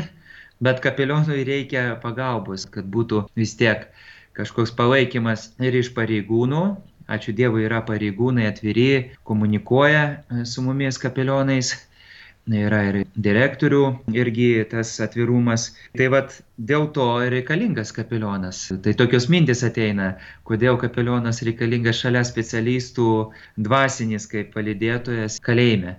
bet 0.64 0.80
kapelionui 0.80 1.44
reikia 1.44 2.00
pagalbos, 2.02 2.64
kad 2.64 2.88
būtų 2.88 3.26
vis 3.36 3.54
tiek 3.60 3.86
kažkoks 4.34 4.72
palaikymas 4.74 5.52
ir 5.60 5.76
iš 5.84 5.92
pareigūnų. 5.94 6.64
Ačiū 7.04 7.34
Dievui 7.36 7.66
yra 7.66 7.82
pareigūnai 7.84 8.46
atviri, 8.48 9.12
komunikuoja 9.28 10.04
e, 10.08 10.44
su 10.48 10.64
mumis 10.64 10.96
kapelionais 10.96 11.74
yra 12.52 12.80
ir 12.90 12.98
direktorių 13.16 13.82
irgi 14.12 14.48
tas 14.70 14.92
atvirumas. 15.00 15.70
Tai 15.96 16.08
vad 16.12 16.36
dėl 16.58 16.88
to 16.96 17.06
reikalingas 17.32 17.92
kapelionas. 17.96 18.66
Tai 18.84 18.94
tokios 19.00 19.28
mintis 19.32 19.64
ateina, 19.64 20.14
kodėl 20.44 20.78
kapelionas 20.80 21.42
reikalingas 21.46 22.02
šalia 22.04 22.24
specialistų 22.24 23.10
dvasinis 23.56 24.28
kaip 24.30 24.52
palidėtojas 24.54 25.40
kalėjime. 25.40 25.98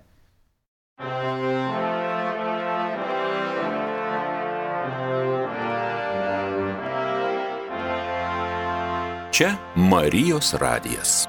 Čia 9.35 9.57
Marijos 9.75 10.53
radijas. 10.53 11.25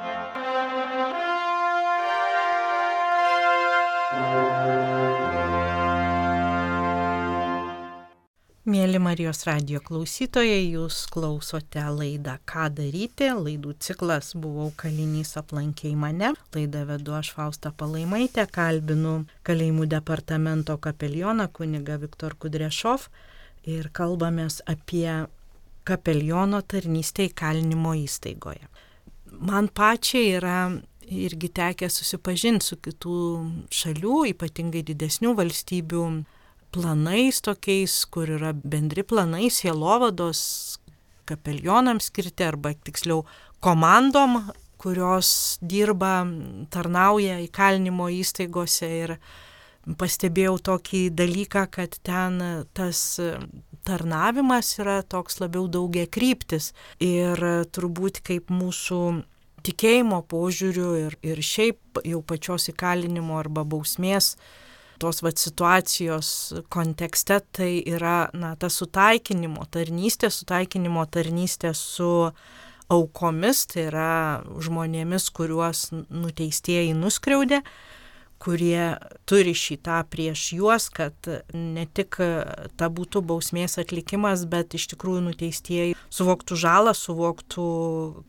Mėly 8.66 8.98
Marijos 8.98 9.44
radio 9.46 9.79
klausytojai, 9.79 10.72
jūs 10.72 11.05
klausote 11.14 11.85
laidą 11.87 12.33
Ką 12.50 12.64
daryti. 12.74 13.29
Laidų 13.31 13.76
ciklas 13.79 14.33
buvau 14.35 14.72
kalinys 14.74 15.37
aplankiai 15.38 15.92
mane. 15.94 16.33
Laidą 16.50 16.83
vedu 16.88 17.14
aš 17.14 17.31
Fausta 17.37 17.70
Palaimaitė, 17.70 18.48
kalbinu 18.50 19.20
kalėjimų 19.46 19.87
departamento 19.94 20.74
kapelioną 20.83 21.46
kuniga 21.55 22.00
Viktor 22.02 22.35
Kudrešov 22.35 23.07
ir 23.70 23.87
kalbamės 23.94 24.59
apie 24.66 25.29
kapeliono 25.87 26.59
tarnystę 26.66 27.31
įkalinimo 27.31 27.94
įstaigoje. 28.02 28.66
Man 29.31 29.70
pačiai 29.70 30.40
yra 30.40 30.61
irgi 31.07 31.55
tekę 31.55 31.87
susipažinti 31.87 32.66
su 32.66 32.83
kitų 32.83 33.20
šalių, 33.70 34.24
ypatingai 34.35 34.83
didesnių 34.90 35.38
valstybių 35.38 36.09
planais 36.77 37.41
tokiais, 37.41 38.05
kur 38.12 38.29
yra 38.37 38.53
bendri 38.53 39.05
planai 39.07 39.49
sielovados 39.53 40.41
kapelionams 41.27 42.11
skirti 42.11 42.45
arba 42.45 42.75
tiksliau 42.87 43.25
komandom, 43.65 44.43
kurios 44.79 45.57
dirba, 45.65 46.21
tarnauja 46.71 47.41
įkalinimo 47.47 48.11
įstaigose. 48.21 48.91
Ir 49.07 49.17
pastebėjau 49.99 50.59
tokį 50.69 51.03
dalyką, 51.17 51.65
kad 51.73 51.97
ten 52.07 52.43
tas 52.77 53.01
tarnavimas 53.87 54.75
yra 54.83 55.01
toks 55.07 55.41
labiau 55.41 55.71
daugia 55.71 56.07
kryptis. 56.11 56.73
Ir 57.01 57.41
turbūt 57.73 58.21
kaip 58.27 58.53
mūsų 58.53 59.01
tikėjimo 59.67 60.21
požiūriu 60.31 60.93
ir, 61.07 61.19
ir 61.27 61.43
šiaip 61.43 62.03
jau 62.07 62.23
pačios 62.27 62.69
įkalinimo 62.71 63.39
arba 63.41 63.65
bausmės 63.67 64.35
tos 65.02 65.22
vat 65.24 65.40
situacijos 65.40 66.28
kontekste 66.72 67.40
tai 67.54 67.70
yra 67.87 68.28
na, 68.37 68.54
ta 68.56 68.70
sutaikinimo 68.72 69.66
tarnystė, 69.72 70.30
sutaikinimo 70.32 71.04
tarnystė 71.12 71.72
su 71.76 72.30
aukomis, 72.92 73.64
tai 73.72 73.88
yra 73.90 74.11
žmonėmis, 74.62 75.28
kuriuos 75.35 75.88
nuteistieji 75.92 76.94
nuskriaudė, 76.96 77.62
kurie 78.42 78.96
turi 79.29 79.55
šitą 79.57 80.03
prieš 80.11 80.53
juos, 80.57 80.88
kad 80.92 81.29
ne 81.55 81.87
tik 81.87 82.18
ta 82.77 82.88
būtų 82.92 83.22
bausmės 83.27 83.79
atlikimas, 83.83 84.44
bet 84.51 84.77
iš 84.77 84.88
tikrųjų 84.92 85.22
nuteistieji 85.31 85.96
suvoktų 86.12 86.59
žalą, 86.61 86.94
suvoktų, 86.96 87.66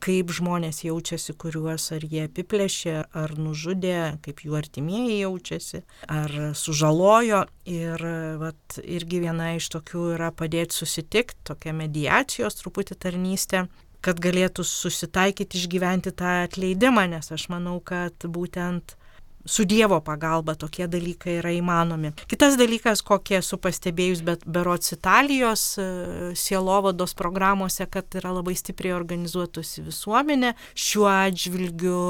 kaip 0.03 0.31
žmonės 0.33 0.83
jaučiasi, 0.87 1.35
kuriuos 1.39 1.89
ar 1.95 2.05
jie 2.07 2.25
apiplėšė, 2.27 2.95
ar 3.15 3.35
nužudė, 3.39 4.17
kaip 4.25 4.43
jų 4.45 4.57
artimieji 4.59 5.21
jaučiasi, 5.23 5.83
ar 6.07 6.33
sužalojo. 6.57 7.45
Ir 7.67 8.03
vat, 8.39 8.77
irgi 8.79 9.19
viena 9.25 9.51
iš 9.57 9.67
tokių 9.73 10.13
yra 10.15 10.31
padėti 10.31 10.77
susitikti, 10.77 11.41
tokia 11.51 11.73
mediacijos 11.75 12.55
truputį 12.61 12.95
tarnystė, 13.03 13.65
kad 14.05 14.21
galėtų 14.23 14.63
susitaikyti 14.63 15.59
išgyventi 15.59 16.13
tą 16.15 16.45
atleidimą, 16.45 17.07
nes 17.11 17.27
aš 17.33 17.49
manau, 17.51 17.79
kad 17.83 18.23
būtent 18.23 18.95
su 19.47 19.65
Dievo 19.65 19.99
pagalba 20.03 20.55
tokie 20.59 20.87
dalykai 20.91 21.37
yra 21.39 21.51
įmanomi. 21.55 22.11
Kitas 22.29 22.57
dalykas, 22.59 23.01
kokį 23.05 23.39
esu 23.39 23.59
pastebėjus, 23.61 24.21
bet 24.27 24.43
berots 24.43 24.91
Italijos 24.95 25.63
e, 25.79 25.87
sielovados 26.37 27.15
programuose, 27.17 27.87
kad 27.91 28.17
yra 28.19 28.33
labai 28.35 28.57
stipriai 28.59 28.95
organizuotusi 28.97 29.85
visuomenė. 29.87 30.53
Šiuo 30.77 31.07
atžvilgiu 31.11 32.01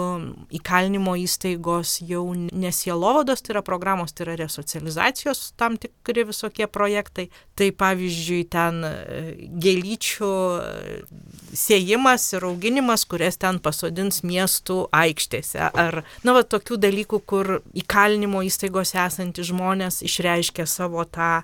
įkalinimo 0.57 1.13
įstaigos 1.21 1.99
jau 2.07 2.25
nesielovados, 2.33 3.45
tai 3.45 3.55
yra 3.55 3.63
programos, 3.65 4.15
tai 4.17 4.27
yra 4.27 4.39
resocializacijos 4.43 5.51
tam 5.59 5.77
tikri 5.81 6.25
visokie 6.31 6.67
projektai. 6.67 7.29
Tai 7.57 7.69
pavyzdžiui, 7.77 8.43
ten 8.53 8.81
e, 8.85 8.95
gėlyčių 9.61 10.33
e, 10.57 10.99
siejimas 11.57 12.25
ir 12.33 12.45
auginimas, 12.49 13.05
kurias 13.09 13.37
ten 13.41 13.61
pasodins 13.63 14.23
miestų 14.25 14.83
aikštėse. 14.95 15.69
Ar, 15.69 16.01
na, 16.25 16.35
va, 16.37 16.43
tokių 16.45 16.77
dalykų, 16.81 17.21
kur 17.29 17.59
įkalinimo 17.77 18.43
įstaigose 18.47 18.99
esantys 19.03 19.51
žmonės 19.51 20.01
išreiškia 20.07 20.67
savo 20.69 21.03
tą 21.05 21.41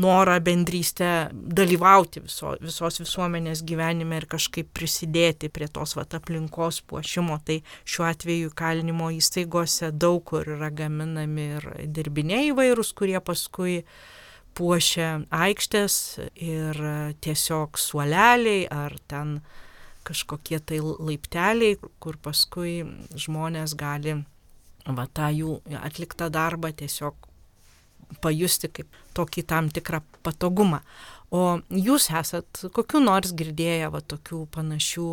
norą 0.00 0.38
bendrystę 0.40 1.28
dalyvauti 1.32 2.22
viso, 2.24 2.54
visos 2.62 3.00
visuomenės 3.02 3.62
gyvenime 3.66 4.20
ir 4.20 4.26
kažkaip 4.30 4.70
prisidėti 4.76 5.50
prie 5.52 5.68
tos 5.68 5.96
vat, 5.98 6.14
aplinkos 6.16 6.80
puošimo. 6.88 7.36
Tai 7.44 7.58
šiuo 7.84 8.06
atveju 8.08 8.54
kalinimo 8.56 9.10
įstaigose 9.16 9.92
daug 9.92 10.22
kur 10.30 10.48
yra 10.56 10.70
gaminami 10.72 11.46
ir 11.58 11.68
dirbiniai 11.84 12.50
įvairūs, 12.52 12.94
kurie 12.96 13.18
paskui 13.20 13.80
puošia 14.56 15.10
aikštės 15.30 15.96
ir 16.34 16.80
tiesiog 17.22 17.78
suoleliai 17.78 18.64
ar 18.72 18.96
ten 19.10 19.40
kažkokie 20.08 20.58
tai 20.64 20.80
laipteliai, 20.80 21.76
kur 22.02 22.16
paskui 22.24 22.80
žmonės 23.20 23.76
gali 23.78 24.22
va 24.86 25.06
tą 25.12 25.28
jų 25.34 25.58
atliktą 25.80 26.30
darbą 26.32 26.72
tiesiog 26.76 27.28
pajusti 28.22 28.70
kaip 28.72 29.00
tokį 29.14 29.44
tam 29.46 29.70
tikrą 29.70 30.00
patogumą. 30.24 30.80
O 31.30 31.60
jūs 31.70 32.08
esat 32.10 32.64
kokiu 32.74 33.02
nors 33.02 33.34
girdėję 33.38 33.90
va 33.94 34.00
tokių 34.02 34.46
panašių 34.54 35.10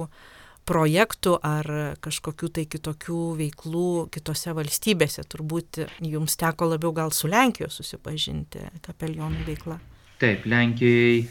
projektų 0.68 1.38
ar 1.46 1.70
kažkokių 2.04 2.50
tai 2.56 2.66
kitokių 2.68 3.20
veiklų 3.40 3.92
kitose 4.12 4.56
valstybėse. 4.58 5.24
Turbūt 5.30 5.84
jums 6.04 6.36
teko 6.40 6.72
labiau 6.74 6.92
gal 6.96 7.14
su 7.16 7.30
Lenkijos 7.32 7.78
susipažinti 7.80 8.66
kapelionų 8.84 9.46
veikla. 9.48 9.78
Taip, 10.20 10.48
Lenkijoje 10.50 11.28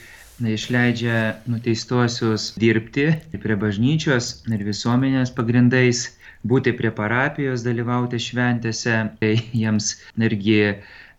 išleidžia 0.56 1.42
nuteistuosius 1.48 2.52
dirbti 2.60 3.08
prie 3.42 3.56
bažnyčios 3.58 4.46
ir 4.52 4.64
visuomenės 4.64 5.32
pagrindais 5.36 6.06
būti 6.44 6.74
prie 6.76 6.92
parapijos, 6.94 7.64
dalyvauti 7.66 8.20
šventėse, 8.22 9.00
tai 9.20 9.34
jiems 9.52 9.94
irgi 10.16 10.60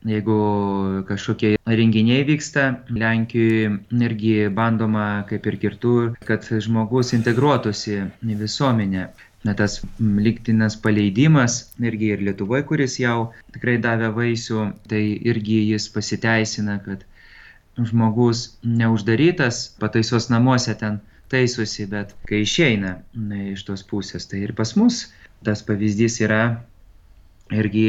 jeigu 0.08 1.04
kažkokie 1.08 1.56
renginiai 1.66 2.24
vyksta, 2.28 2.84
Lenkijoje 2.90 3.72
irgi 4.08 4.50
bandoma, 4.54 5.26
kaip 5.30 5.48
ir 5.48 5.58
kitur, 5.58 6.12
kad 6.28 6.46
žmogus 6.46 7.14
integruotųsi 7.18 8.04
į 8.06 8.38
visuomenę. 8.44 9.08
Na, 9.46 9.54
tas 9.56 9.78
liktinas 10.00 10.76
paleidimas 10.82 11.60
irgi 11.80 12.10
ir 12.16 12.24
Lietuvoje, 12.26 12.66
kuris 12.68 12.98
jau 13.00 13.32
tikrai 13.56 13.78
davė 13.80 14.10
vaisių, 14.16 14.64
tai 14.92 15.04
irgi 15.32 15.62
jis 15.70 15.86
pasiteisina, 15.94 16.80
kad 16.84 17.06
žmogus 17.78 18.58
neuždarytas 18.66 19.68
pataisos 19.80 20.28
namuose 20.34 20.74
ten 20.82 21.00
taisosi, 21.32 21.86
bet 21.92 22.16
kai 22.30 22.44
išeina 22.46 22.98
iš 23.54 23.66
tos 23.68 23.86
pusės, 23.88 24.28
tai 24.30 24.46
ir 24.48 24.56
pas 24.58 24.76
mus 24.80 25.06
tas 25.46 25.62
pavyzdys 25.62 26.22
yra 26.26 26.42
irgi, 27.54 27.88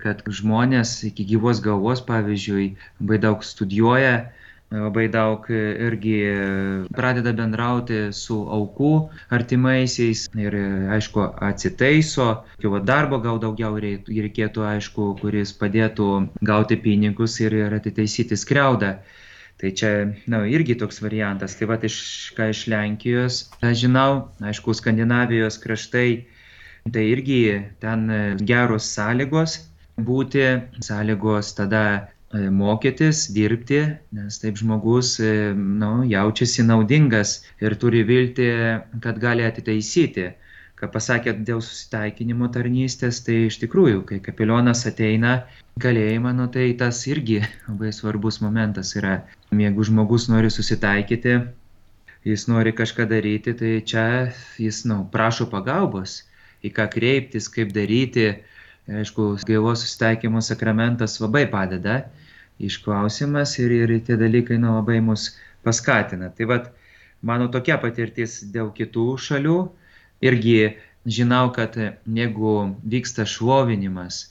kad 0.00 0.22
žmonės 0.24 1.02
iki 1.10 1.26
gyvos 1.34 1.60
galvos, 1.64 2.00
pavyzdžiui, 2.06 2.70
labai 3.02 3.18
daug 3.20 3.44
studijuoja, 3.44 4.14
labai 4.74 5.04
daug 5.12 5.44
irgi 5.50 6.14
pradeda 6.94 7.34
bendrauti 7.36 7.98
su 8.16 8.38
aukų 8.56 8.92
artimaisiais 9.36 10.24
ir, 10.40 10.56
aišku, 10.96 11.26
atsitaiso, 11.50 12.30
jau 12.62 12.80
darbo 12.80 13.20
gal 13.26 13.42
daugiau 13.42 13.76
reikėtų, 13.78 14.64
aišku, 14.70 15.10
kuris 15.20 15.52
padėtų 15.60 16.08
gauti 16.40 16.80
pinigus 16.80 17.36
ir, 17.44 17.58
ir 17.66 17.76
atitaisyti 17.76 18.40
skriaudą. 18.40 18.96
Tai 19.60 19.70
čia, 19.70 19.90
na, 20.26 20.42
irgi 20.50 20.74
toks 20.78 20.98
variantas. 21.04 21.54
Tai 21.58 21.68
va, 21.70 21.78
iš, 21.88 21.98
ką 22.36 22.50
iš 22.52 22.64
Lenkijos, 22.72 23.42
žinau, 23.62 24.30
aišku, 24.42 24.74
Skandinavijos 24.74 25.60
kraštai, 25.62 26.08
tai 26.92 27.04
irgi 27.12 27.38
ten 27.80 28.08
geros 28.42 28.90
sąlygos 28.96 29.60
būti, 29.96 30.42
sąlygos 30.84 31.54
tada 31.56 31.84
e, 31.94 32.48
mokytis, 32.50 33.28
dirbti, 33.36 33.80
nes 34.18 34.40
taip 34.42 34.58
žmogus 34.58 35.16
nu, 35.22 35.92
jaučiasi 36.10 36.66
naudingas 36.66 37.38
ir 37.62 37.78
turi 37.80 38.02
vilti, 38.04 38.50
kad 39.00 39.22
gali 39.22 39.46
atitaisyti. 39.46 40.32
Ką 40.84 40.90
pasakėt 40.92 41.38
dėl 41.48 41.62
susitaikinimo 41.64 42.50
tarnystės, 42.52 43.22
tai 43.24 43.46
iš 43.46 43.56
tikrųjų, 43.62 44.02
kai 44.04 44.18
kapelionas 44.20 44.82
ateina 44.90 45.30
kalėjimą, 45.80 46.32
nu, 46.36 46.44
tai 46.52 46.66
tas 46.76 46.98
irgi 47.08 47.38
labai 47.70 47.92
svarbus 47.96 48.36
momentas 48.44 48.90
yra. 49.00 49.14
Jeigu 49.48 49.86
žmogus 49.88 50.26
nori 50.28 50.50
susitaikyti, 50.52 51.38
jis 52.28 52.44
nori 52.52 52.74
kažką 52.76 53.06
daryti, 53.08 53.54
tai 53.56 53.70
čia 53.92 54.04
jis 54.60 54.82
nu, 54.90 54.98
prašo 55.14 55.46
pagalbos, 55.54 56.18
į 56.60 56.74
ką 56.76 56.86
kreiptis, 56.92 57.48
kaip 57.54 57.72
daryti. 57.72 58.26
Aišku, 58.84 59.30
gaivos 59.48 59.86
susitaikymo 59.86 60.42
sakramentas 60.44 61.16
labai 61.24 61.46
padeda, 61.48 62.02
išklausimas 62.60 63.56
ir, 63.62 63.72
ir 63.72 63.94
tie 64.04 64.18
dalykai 64.20 64.60
nu, 64.60 64.74
labai 64.76 64.98
mus 65.08 65.30
paskatina. 65.64 66.28
Tai 66.28 66.50
vad, 66.52 66.68
mano 67.24 67.48
tokia 67.48 67.80
patirtis 67.80 68.42
dėl 68.52 68.68
kitų 68.76 69.06
šalių. 69.30 69.56
Irgi 70.24 70.56
žinau, 71.16 71.50
kad 71.52 71.76
jeigu 72.20 72.54
vyksta 72.94 73.26
šlovinimas, 73.28 74.22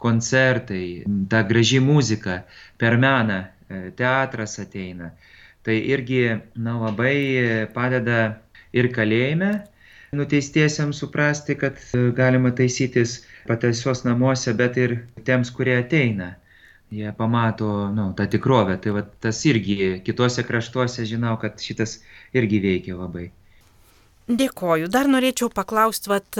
koncertai, 0.00 1.04
ta 1.30 1.42
graži 1.48 1.80
muzika, 1.84 2.42
per 2.80 2.96
meną, 2.96 3.42
e, 3.44 3.90
teatras 3.96 4.58
ateina. 4.62 5.10
Tai 5.66 5.76
irgi 5.76 6.22
na, 6.56 6.78
labai 6.86 7.66
padeda 7.74 8.20
ir 8.72 8.88
kalėjime 8.94 9.50
nuteistiesiams 10.16 10.98
suprasti, 10.98 11.54
kad 11.54 11.76
e, 11.94 12.10
galima 12.16 12.50
taisytis 12.56 13.20
pataisos 13.46 14.04
namuose, 14.06 14.54
bet 14.58 14.78
ir 14.80 14.96
tiems, 15.26 15.52
kurie 15.54 15.76
ateina. 15.78 16.34
Jie 16.90 17.12
pamato 17.14 17.68
nu, 17.94 18.08
tą 18.18 18.26
tikrovę. 18.30 18.78
Tai 18.82 18.96
va, 18.96 19.04
tas 19.26 19.44
irgi 19.46 20.00
kitose 20.06 20.42
kraštuose 20.46 21.06
žinau, 21.06 21.36
kad 21.42 21.62
šitas 21.62 22.00
irgi 22.34 22.58
veikia 22.64 22.96
labai. 22.98 23.28
Dėkoju. 24.30 24.86
Dar 24.92 25.08
norėčiau 25.10 25.50
paklausti, 25.50 26.10
vat, 26.12 26.38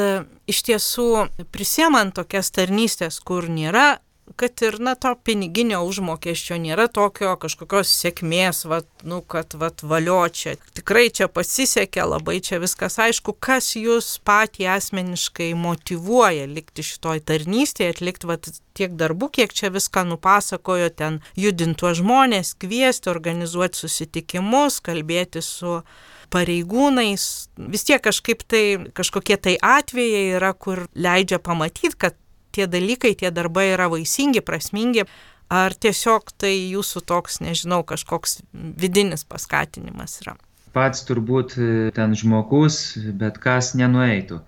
iš 0.51 0.63
tiesų 0.69 1.09
prisiemant 1.51 2.15
tokias 2.15 2.53
tarnystės, 2.55 3.19
kur 3.19 3.49
nėra, 3.51 3.99
kad 4.37 4.63
ir, 4.63 4.79
na, 4.79 4.95
to 4.95 5.11
piniginio 5.25 5.81
užmokesčio 5.87 6.59
nėra 6.61 6.87
tokio 6.93 7.33
kažkokios 7.41 7.91
sėkmės, 7.91 8.63
vat, 8.71 8.87
nu, 9.03 9.21
kad, 9.27 9.57
vat, 9.59 9.83
valio 9.83 10.21
čia. 10.29 10.55
Tikrai 10.77 11.09
čia 11.15 11.29
pasisekė, 11.33 12.05
labai 12.07 12.39
čia 12.45 12.61
viskas 12.63 12.99
aišku, 13.03 13.35
kas 13.43 13.73
jūs 13.77 14.13
patį 14.27 14.69
asmeniškai 14.77 15.51
motivuoja 15.59 16.47
likti 16.51 16.87
šitoj 16.87 17.25
tarnystėje, 17.27 17.97
atlikti, 17.97 18.31
vat, 18.31 18.53
tiek 18.79 18.95
darbų, 19.01 19.33
kiek 19.41 19.55
čia 19.57 19.73
viską 19.75 20.07
nupasakojo, 20.13 20.93
ten 20.95 21.21
judintuo 21.37 21.93
žmonės, 21.97 22.55
kviesti, 22.61 23.11
organizuoti 23.11 23.83
susitikimus, 23.83 24.79
kalbėti 24.85 25.43
su 25.45 25.81
pareigūnais, 26.31 27.25
vis 27.73 27.87
tiek 27.87 28.03
kažkaip 28.03 28.45
tai 28.49 28.65
kažkokie 28.97 29.37
tai 29.37 29.57
atvejai 29.57 30.37
yra, 30.39 30.53
kur 30.55 30.87
leidžia 30.95 31.41
pamatyti, 31.43 31.97
kad 31.99 32.17
tie 32.55 32.67
dalykai, 32.71 33.15
tie 33.19 33.31
darbai 33.35 33.71
yra 33.75 33.89
vaisingi, 33.91 34.43
prasmingi, 34.45 35.07
ar 35.51 35.75
tiesiog 35.75 36.31
tai 36.39 36.53
jūsų 36.73 37.03
toks, 37.07 37.41
nežinau, 37.45 37.83
kažkoks 37.87 38.41
vidinis 38.53 39.27
paskatinimas 39.27 40.21
yra. 40.25 40.37
Pats 40.75 41.03
turbūt 41.07 41.57
e, 41.59 41.69
ten 41.95 42.15
žmogus, 42.15 42.95
bet 43.19 43.41
kas 43.43 43.75
nenueitų. 43.75 44.41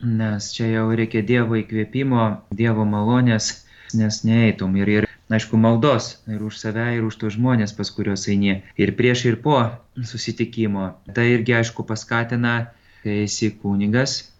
nes 0.00 0.46
čia 0.56 0.66
jau 0.70 0.86
reikia 0.96 1.20
Dievo 1.20 1.58
įkvėpimo, 1.60 2.46
Dievo 2.56 2.86
malonės, 2.88 3.66
nes 3.92 4.22
neeitum. 4.24 4.76
Ir, 4.80 4.88
ir 4.88 5.09
aišku, 5.30 5.56
maldos 5.56 6.18
ir 6.26 6.42
už 6.42 6.58
save, 6.58 6.86
ir 6.98 7.06
už 7.06 7.16
tos 7.22 7.36
žmonės, 7.38 7.72
pas 7.78 7.90
kuriuos 7.94 8.26
eini. 8.32 8.60
Ir 8.74 8.94
prieš 8.98 9.24
ir 9.30 9.38
po 9.44 9.56
susitikimo. 9.94 10.90
Tai 11.14 11.26
irgi, 11.30 11.54
aišku, 11.60 11.86
paskatina, 11.86 12.74
kai 13.04 13.24
esi 13.28 13.52
kunigas, 13.62 14.32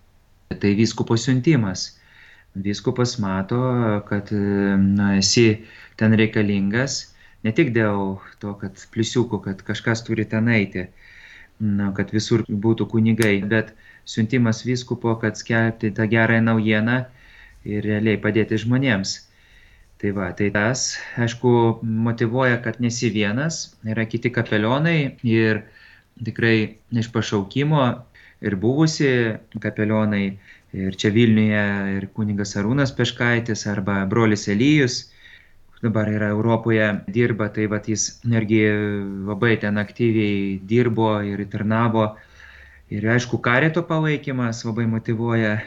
tai 0.50 0.74
vyskupo 0.78 1.16
siuntimas. 1.16 1.94
Vyskupas 2.58 3.14
mato, 3.22 3.60
kad 4.08 4.32
na, 4.34 5.14
esi 5.20 5.62
ten 6.00 6.16
reikalingas, 6.18 7.14
ne 7.46 7.54
tik 7.54 7.70
dėl 7.76 8.18
to, 8.42 8.56
kad 8.58 8.74
pliusiukų, 8.90 9.38
kad 9.46 9.62
kažkas 9.62 10.02
turi 10.02 10.26
ten 10.26 10.50
eiti, 10.50 10.88
na, 11.62 11.92
kad 11.94 12.10
visur 12.10 12.42
būtų 12.42 12.88
kunigai, 12.90 13.36
bet 13.46 13.70
siuntimas 14.02 14.64
vyskupo, 14.66 15.14
kad 15.22 15.38
skelbti 15.38 15.94
tą 15.94 16.10
gerąją 16.10 16.42
naujieną 16.50 16.98
ir 17.70 17.86
realiai 17.86 18.18
padėti 18.18 18.58
žmonėms. 18.58 19.29
Tai 20.00 20.10
va, 20.16 20.30
tai 20.32 20.46
tas, 20.48 20.96
aišku, 21.20 21.50
motivuoja, 21.84 22.62
kad 22.64 22.78
nesi 22.80 23.10
vienas, 23.12 23.74
yra 23.84 24.06
kiti 24.08 24.30
kapelionai 24.32 25.18
ir 25.28 25.60
tikrai 26.24 26.54
iš 27.02 27.10
pašaukimo 27.12 27.82
ir 28.40 28.56
buvusi 28.56 29.10
kapelionai, 29.60 30.38
ir 30.72 30.96
čia 30.96 31.10
Vilniuje, 31.12 31.66
ir 31.98 32.08
kuningas 32.16 32.56
Arūnas 32.56 32.94
Peškaitis, 32.96 33.66
arba 33.68 33.98
brolis 34.08 34.46
Elyjus, 34.48 35.10
dabar 35.84 36.08
yra 36.08 36.32
Europoje, 36.32 36.88
dirba, 37.12 37.50
tai 37.52 37.68
va 37.68 37.82
jis 37.84 38.08
irgi 38.24 38.64
labai 39.28 39.58
ten 39.60 39.76
aktyviai 39.84 40.58
dirbo 40.64 41.12
ir 41.20 41.44
tarnavo. 41.52 42.14
Ir 42.90 43.04
aišku, 43.06 43.38
karito 43.44 43.84
palaikymas 43.86 44.64
labai 44.64 44.88
motivuoja 44.90 45.58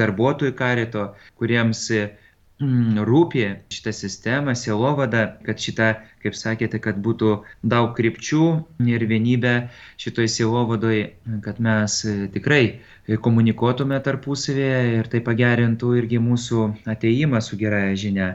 darbuotojų 0.00 0.54
karito, 0.56 1.10
kuriems 1.36 1.88
rūpi 2.60 3.44
šitą 3.72 3.92
sistemą, 3.96 4.54
sielovada, 4.54 5.38
kad 5.46 5.58
šita, 5.58 5.86
kaip 6.20 6.34
sakėte, 6.36 6.78
kad 6.78 6.98
būtų 7.00 7.44
daug 7.64 7.94
krypčių 7.96 8.48
ir 8.84 9.04
vienybė 9.08 9.70
šitoj 9.96 10.28
sielovadoje, 10.28 11.14
kad 11.44 11.60
mes 11.60 12.04
tikrai 12.34 12.80
komunikuotume 13.24 14.00
tarpusavėje 14.04 14.98
ir 14.98 15.08
tai 15.08 15.22
pagerintų 15.24 15.94
irgi 16.02 16.20
mūsų 16.20 16.66
ateimą 16.92 17.40
su 17.40 17.56
gerąją 17.56 17.96
žinia. 17.96 18.28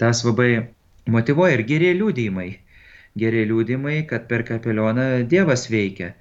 Tas 0.00 0.24
labai 0.24 0.68
motivuoja 1.06 1.58
ir 1.58 1.66
geriai 1.68 1.98
liūdėjimai. 2.00 2.48
Geriai 3.18 3.50
liūdėjimai, 3.50 4.06
kad 4.08 4.28
per 4.30 4.46
kapelioną 4.48 5.26
Dievas 5.28 5.68
veikia. 5.68 6.14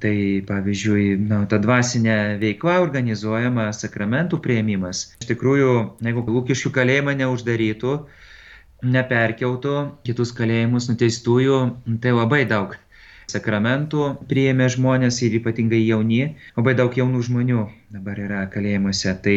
Tai 0.00 0.14
pavyzdžiui, 0.48 1.04
na, 1.28 1.42
ta 1.46 1.58
dvasinė 1.62 2.38
veikla 2.40 2.78
organizuojama, 2.82 3.68
sakramentų 3.76 4.40
prieimimas. 4.42 5.02
Iš 5.20 5.28
tikrųjų, 5.34 5.74
jeigu 6.06 6.24
Lūkiškių 6.26 6.72
kalėjimą 6.78 7.14
neuždarytų, 7.20 7.92
neperkeltų 8.96 9.76
kitus 10.08 10.32
kalėjimus 10.38 10.88
nuteistųjų, 10.90 11.58
tai 12.02 12.16
labai 12.16 12.42
daug 12.50 12.74
sakramentų 13.32 14.06
priėmė 14.30 14.68
žmonės 14.74 15.20
ir 15.26 15.38
ypatingai 15.40 15.80
jauni, 15.82 16.34
labai 16.56 16.74
daug 16.78 16.96
jaunų 16.98 17.22
žmonių 17.28 17.64
dabar 17.92 18.20
yra 18.24 18.42
kalėjimuose. 18.52 19.14
Tai 19.24 19.36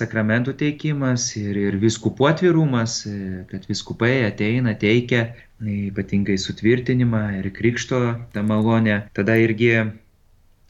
sakramentų 0.00 0.54
teikimas 0.62 1.28
ir, 1.40 1.58
ir 1.68 1.78
viskupų 1.82 2.28
atvirumas, 2.30 3.00
kad 3.50 3.66
viskupai 3.70 4.14
ateina, 4.28 4.74
teikia 4.78 5.26
ypatingai 5.62 6.38
sutvirtinimą 6.42 7.24
ir 7.40 7.50
krikšto 7.54 8.00
tą 8.34 8.46
malonę. 8.46 9.02
Tada 9.14 9.36
irgi 9.38 9.74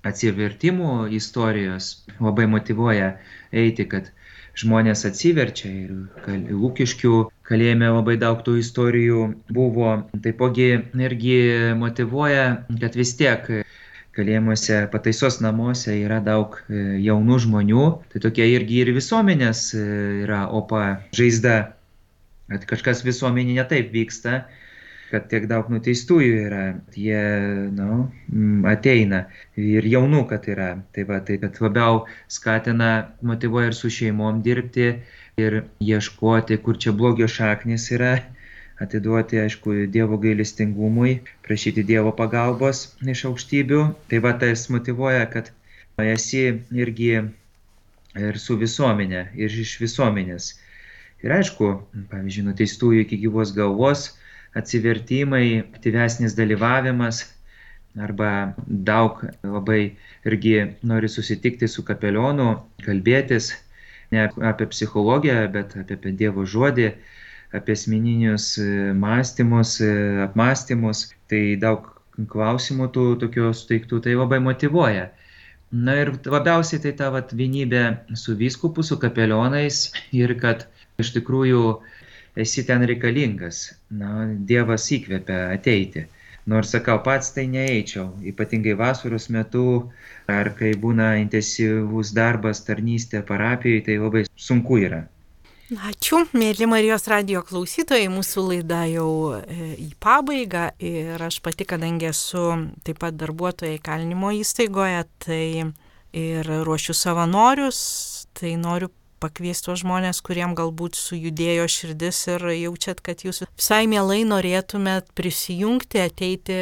atsivertimų 0.06 1.12
istorijos 1.16 1.92
labai 2.20 2.48
motivuoja 2.50 3.14
eiti, 3.52 3.86
kad 3.88 4.10
žmonės 4.58 5.06
atsiverčia 5.08 5.70
ir 5.70 6.48
lūkiškių 6.52 7.14
kalėjime 7.52 7.92
labai 7.92 8.16
daug 8.20 8.40
tų 8.46 8.56
istorijų 8.62 9.26
buvo. 9.52 9.94
Taipogi 10.24 10.70
irgi 11.04 11.38
motivuoja, 11.76 12.46
kad 12.80 12.96
vis 12.96 13.12
tiek 13.18 13.48
kalėjimuose, 14.16 14.86
pataisos 14.92 15.38
namuose 15.44 15.94
yra 16.02 16.20
daug 16.24 16.58
e, 16.68 16.80
jaunų 17.04 17.38
žmonių, 17.46 17.84
tai 18.12 18.20
tokia 18.24 18.48
irgi 18.56 18.82
ir 18.82 18.92
visuomenės 18.96 19.70
e, 19.76 19.84
yra 20.26 20.42
opa 20.52 20.82
žaizda, 21.16 21.54
kad 22.52 22.66
kažkas 22.74 23.00
visuomenė 23.06 23.56
netaip 23.56 23.88
vyksta, 23.94 24.42
kad 25.12 25.28
tiek 25.32 25.46
daug 25.48 25.68
nuteistųjų 25.72 26.36
yra, 26.46 26.62
jie 26.96 27.22
nu, 27.76 28.04
ateina 28.68 29.26
ir 29.60 29.88
jaunų, 29.88 30.26
kad 30.30 30.48
yra. 30.48 30.70
Tai 30.92 31.04
va, 31.08 31.20
tai 31.24 31.36
kad 31.40 31.60
labiau 31.64 32.04
skatina, 32.32 32.92
motivuoja 33.24 33.72
ir 33.72 33.76
su 33.76 33.92
šeimom 33.92 34.40
dirbti 34.44 34.94
ir 35.40 35.62
ieškoti, 35.80 36.58
kur 36.64 36.78
čia 36.78 36.92
blogio 36.92 37.28
šaknis 37.28 37.88
yra, 37.96 38.12
atiduoti, 38.82 39.38
aišku, 39.44 39.74
Dievo 39.94 40.18
gailestingumui, 40.20 41.20
prašyti 41.46 41.84
Dievo 41.86 42.12
pagalbos 42.18 42.82
iš 43.14 43.24
aukštybių. 43.30 43.82
Tai 44.10 44.22
va, 44.24 44.34
tas 44.42 44.66
motivuoja, 44.74 45.24
kad 45.32 45.52
esi 46.02 46.44
irgi 46.84 47.12
ir 48.18 48.38
su 48.44 48.58
visuomenė, 48.60 49.28
ir 49.38 49.60
iš 49.64 49.76
visuomenės. 49.80 50.52
Ir 51.22 51.36
aišku, 51.38 51.68
pavyzdžiui, 52.10 52.48
nuteistųjų 52.50 53.04
iki 53.06 53.20
gyvos 53.24 53.54
galvos 53.56 54.10
atsivertimai, 54.58 55.62
aktyvesnis 55.70 56.34
dalyvavimas 56.36 57.22
arba 57.96 58.54
daug 58.66 59.20
labai 59.44 59.94
irgi 60.26 60.56
nori 60.82 61.08
susitikti 61.12 61.68
su 61.68 61.84
kapelionu, 61.84 62.56
kalbėtis 62.84 63.52
ne 64.12 64.28
apie 64.50 64.68
psichologiją, 64.74 65.46
bet 65.54 65.74
apie 65.82 66.12
Dievo 66.20 66.44
žodį, 66.54 66.90
apie 67.58 67.76
asmeninius 67.78 68.52
mąstymus, 69.04 69.78
apmąstymus. 70.28 71.08
Tai 71.32 71.42
daug 71.64 71.88
klausimų 72.32 72.88
tų 72.94 73.06
tokių 73.24 73.50
suteiktų, 73.56 74.02
tai 74.04 74.16
labai 74.18 74.40
motivuoja. 74.44 75.08
Na 75.72 75.94
ir 76.02 76.12
labiausiai 76.28 76.82
tai 76.84 76.92
ta 76.96 77.08
vat, 77.14 77.32
vienybė 77.32 77.84
su 78.22 78.34
vyskupu, 78.36 78.84
su 78.84 78.98
kapelionais 79.00 79.86
ir 80.12 80.34
kad 80.42 80.66
iš 81.00 81.14
tikrųjų 81.14 81.62
esi 82.44 82.64
ten 82.68 82.84
reikalingas. 82.88 83.62
Na, 83.88 84.26
Dievas 84.50 84.90
įkvepia 84.92 85.46
ateiti. 85.54 86.04
Nors 86.46 86.72
sakau, 86.74 86.98
pats 87.06 87.30
tai 87.36 87.44
neeičiau, 87.46 88.08
ypatingai 88.26 88.74
vasaros 88.78 89.28
metu, 89.30 89.64
ar 90.26 90.50
kai 90.58 90.72
būna 90.74 91.12
intensyvus 91.20 92.10
darbas, 92.16 92.64
tarnystė 92.66 93.22
parapijoje, 93.26 93.84
tai 93.86 93.98
labai 94.02 94.24
sunku 94.34 94.80
yra. 94.82 95.04
Ačiū, 95.72 96.24
mėly 96.36 96.66
Marijos 96.68 97.06
radio 97.08 97.40
klausytojai, 97.46 98.10
mūsų 98.12 98.42
laida 98.48 98.82
jau 98.90 99.12
e, 99.38 99.70
į 99.80 99.92
pabaigą 100.02 100.66
ir 100.82 101.22
aš 101.22 101.38
pati, 101.46 101.64
kadangi 101.64 102.10
esu 102.10 102.42
taip 102.84 102.98
pat 103.00 103.16
darbuotoja 103.16 103.78
įkalinimo 103.78 104.34
įstaigoje, 104.42 105.06
tai 105.22 105.46
ir 106.12 106.50
ruošiu 106.66 106.92
savanorius, 106.98 107.78
tai 108.36 108.58
noriu 108.60 108.90
pakviesti 109.22 109.70
tuos 109.70 109.82
žmonės, 109.84 110.22
kuriem 110.26 110.56
galbūt 110.58 110.98
sujudėjo 110.98 111.68
širdis 111.70 112.24
ir 112.34 112.48
jaučiat, 112.56 113.04
kad 113.04 113.22
jūs 113.26 113.44
visai 113.46 113.84
mielai 113.90 114.22
norėtumėt 114.28 115.14
prisijungti, 115.18 116.02
ateiti 116.02 116.58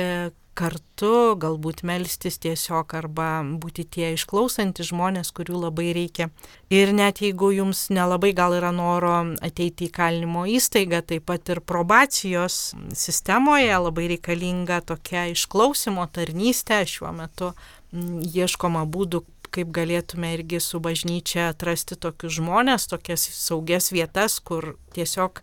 kartu, 0.61 1.37
galbūt 1.41 1.83
melstis 1.89 2.37
tiesiog 2.43 2.93
arba 2.99 3.29
būti 3.63 3.87
tie 3.97 4.11
išklausantys 4.17 4.91
žmonės, 4.91 5.33
kurių 5.37 5.63
labai 5.65 5.91
reikia. 5.97 6.29
Ir 6.73 6.93
net 6.97 7.23
jeigu 7.25 7.53
jums 7.55 7.87
nelabai 7.95 8.33
gal 8.37 8.55
yra 8.59 8.73
noro 8.75 9.15
ateiti 9.41 9.89
į 9.89 9.95
kalinimo 9.97 10.45
įstaigą, 10.51 11.03
taip 11.07 11.29
pat 11.31 11.53
ir 11.55 11.63
probacijos 11.65 12.75
sistemoje 12.93 13.73
labai 13.87 14.11
reikalinga 14.15 14.83
tokia 14.93 15.29
išklausimo 15.33 16.07
tarnystė 16.13 16.83
šiuo 16.89 17.15
metu 17.17 17.55
ieškoma 17.91 18.85
būdų, 18.87 19.25
kaip 19.55 19.73
galėtume 19.75 20.35
irgi 20.37 20.61
su 20.65 20.81
bažnyčia 20.83 21.51
atrasti 21.51 21.99
tokius 22.01 22.39
žmonės, 22.39 22.89
tokias 22.91 23.27
saugias 23.37 23.91
vietas, 23.95 24.39
kur 24.41 24.75
tiesiog 24.97 25.43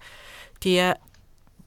tie 0.63 0.95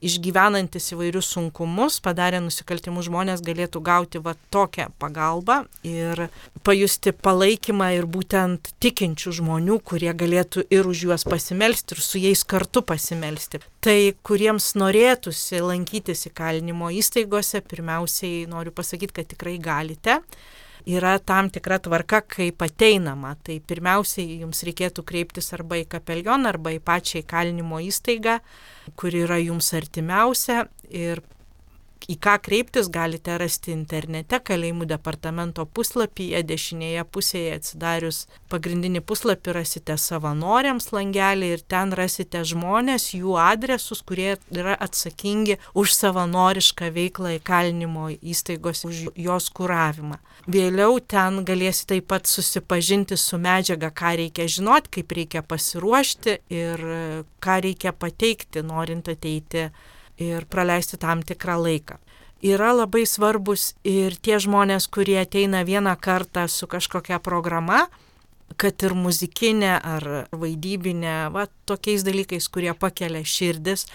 išgyvenantis 0.01 0.91
įvairius 0.95 1.29
sunkumus, 1.35 1.99
padarę 2.03 2.41
nusikaltimus 2.41 3.05
žmonės 3.07 3.43
galėtų 3.45 3.81
gauti 3.85 4.21
va 4.23 4.33
tokią 4.53 4.87
pagalbą 5.01 5.61
ir 5.85 6.25
pajusti 6.65 7.13
palaikymą 7.13 7.91
ir 7.99 8.07
būtent 8.09 8.73
tikinčių 8.81 9.35
žmonių, 9.39 9.77
kurie 9.85 10.11
galėtų 10.17 10.65
ir 10.73 10.89
už 10.89 11.05
juos 11.07 11.25
pasimelsti, 11.29 11.95
ir 11.95 12.01
su 12.05 12.21
jais 12.21 12.41
kartu 12.43 12.81
pasimelsti. 12.81 13.61
Tai 13.81 13.99
kuriems 14.25 14.73
norėtųsi 14.81 15.61
lankytis 15.61 16.25
įkalinimo 16.31 16.89
įstaigose, 16.97 17.61
pirmiausiai 17.61 18.47
noriu 18.49 18.73
pasakyti, 18.73 19.21
kad 19.21 19.29
tikrai 19.35 19.59
galite 19.61 20.21
yra 20.89 21.17
tam 21.19 21.49
tikra 21.53 21.79
tvarka, 21.83 22.21
kaip 22.25 22.61
ateinama. 22.65 23.35
Tai 23.43 23.59
pirmiausiai 23.67 24.41
jums 24.41 24.63
reikėtų 24.67 25.05
kreiptis 25.07 25.51
arba 25.57 25.81
į 25.81 25.87
kapelioną, 25.91 26.53
arba 26.53 26.73
į 26.75 26.81
pačią 26.85 27.21
įkalinimo 27.23 27.81
įstaigą, 27.87 28.39
kur 28.95 29.15
yra 29.15 29.39
jums 29.41 29.73
artimiausia 29.77 30.65
ir 30.89 31.23
į 32.09 32.17
ką 32.21 32.37
kreiptis 32.45 32.89
galite 32.91 33.35
rasti 33.37 33.73
internete 33.73 34.39
kalėjimų 34.41 34.87
departamento 34.89 35.65
puslapyje 35.65 36.41
dešinėje 36.47 37.03
pusėje 37.13 37.57
atsidarius 37.59 38.23
pagrindinį 38.51 39.03
puslapį 39.05 39.55
rasite 39.59 39.97
savanoriams 40.01 40.91
langelį 40.95 41.51
ir 41.57 41.63
ten 41.73 41.93
rasite 41.97 42.43
žmonės 42.47 43.11
jų 43.17 43.37
adresus 43.41 44.01
kurie 44.07 44.35
yra 44.49 44.77
atsakingi 44.87 45.59
už 45.77 45.93
savanorišką 45.97 46.91
veiklą 46.95 47.35
įkalinimo 47.37 48.09
įstaigose 48.21 48.87
už 48.89 49.03
jos 49.15 49.49
kuravimą. 49.53 50.19
Vėliau 50.49 50.97
ten 50.99 51.43
galėsite 51.45 51.91
taip 51.91 52.07
pat 52.07 52.29
susipažinti 52.29 53.17
su 53.19 53.37
medžiaga 53.41 53.91
ką 53.91 54.15
reikia 54.19 54.47
žinot 54.49 54.87
kaip 54.93 55.11
reikia 55.17 55.41
pasiruošti 55.43 56.37
ir 56.49 56.85
ką 57.43 57.57
reikia 57.65 57.91
pateikti 57.91 58.63
norint 58.63 59.09
ateiti 59.11 59.69
ir 60.21 60.45
praleisti 60.45 60.99
tam 61.01 61.23
tikrą 61.25 61.57
laiką. 61.61 61.97
Yra 62.41 62.71
labai 62.73 63.03
svarbus 63.05 63.75
ir 63.85 64.15
tie 64.17 64.39
žmonės, 64.41 64.87
kurie 64.89 65.19
ateina 65.21 65.61
vieną 65.61 65.93
kartą 66.01 66.47
su 66.49 66.65
kažkokia 66.65 67.19
programa, 67.21 67.83
kad 68.57 68.81
ir 68.83 68.95
muzikinė 68.97 69.75
ar 69.77 70.07
vaidybinė, 70.33 71.29
va, 71.33 71.45
tokiais 71.69 72.01
dalykais, 72.07 72.47
kurie 72.49 72.73
pakelia 72.73 73.21
širdis. 73.21 73.85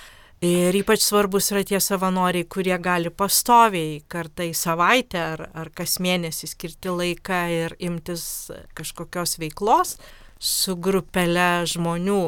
Ir 0.44 0.76
ypač 0.76 1.00
svarbus 1.00 1.48
yra 1.50 1.62
tie 1.64 1.80
savanoriai, 1.80 2.44
kurie 2.44 2.76
gali 2.78 3.10
pastoviai 3.10 4.02
kartą 4.06 4.44
į 4.44 4.52
savaitę 4.54 5.22
ar, 5.32 5.46
ar 5.56 5.70
kas 5.74 5.96
mėnesį 5.98 6.50
skirti 6.52 6.92
laiką 6.92 7.40
ir 7.54 7.74
imtis 7.80 8.52
kažkokios 8.76 9.38
veiklos 9.40 9.96
su 10.38 10.76
grupele 10.76 11.64
žmonių, 11.66 12.20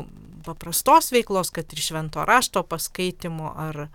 paprastos 0.46 1.12
veiklos, 1.14 1.53
kad 1.55 1.72
ir 1.72 1.83
švento 1.83 2.24
rašto 2.29 2.62
paskaitimo 2.66 3.53
ar 3.57 3.88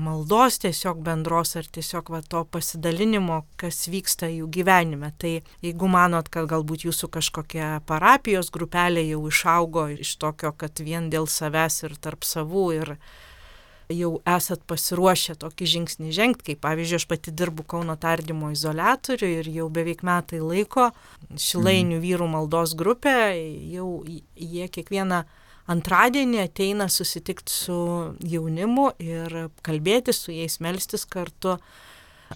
maldos 0.00 0.58
tiesiog 0.62 1.00
bendros 1.04 1.56
ar 1.58 1.66
tiesiog 1.66 2.10
va 2.14 2.20
to 2.22 2.44
pasidalinimo, 2.54 3.42
kas 3.60 3.84
vyksta 3.90 4.30
jų 4.30 4.48
gyvenime. 4.52 5.12
Tai 5.18 5.32
jeigu 5.64 5.90
manot, 5.90 6.30
kad 6.32 6.48
galbūt 6.50 6.86
jūsų 6.88 7.10
kažkokia 7.16 7.72
parapijos 7.86 8.52
grupelė 8.54 9.04
jau 9.10 9.24
išaugo 9.28 9.88
iš 9.96 10.14
tokio, 10.22 10.54
kad 10.56 10.80
vien 10.80 11.10
dėl 11.12 11.28
savęs 11.28 11.82
ir 11.88 11.98
tarp 12.00 12.24
savų 12.24 12.66
ir 12.78 12.94
jau 13.90 14.12
esat 14.28 14.62
pasiruošę 14.70 15.34
tokį 15.42 15.66
žingsnį 15.74 16.12
žengti, 16.14 16.44
kaip 16.50 16.60
pavyzdžiui, 16.62 17.00
aš 17.00 17.06
pati 17.10 17.34
dirbu 17.34 17.64
Kauno 17.66 17.96
tardymo 17.98 18.52
izolatoriui 18.54 19.40
ir 19.40 19.50
jau 19.50 19.66
beveik 19.72 20.04
metai 20.06 20.38
laiko 20.38 20.90
Šilainių 21.34 21.96
mhm. 21.98 22.04
vyrų 22.04 22.30
maldos 22.30 22.76
grupė, 22.78 23.16
jau 23.74 23.90
jie 24.06 24.68
kiekvieną 24.70 25.24
antradienį 25.70 26.42
ateina 26.44 26.88
susitikti 26.90 27.52
su 27.52 27.78
jaunimu 28.26 28.90
ir 29.02 29.36
kalbėti 29.66 30.14
su 30.16 30.34
jais, 30.34 30.58
melstis 30.64 31.06
kartu, 31.08 31.56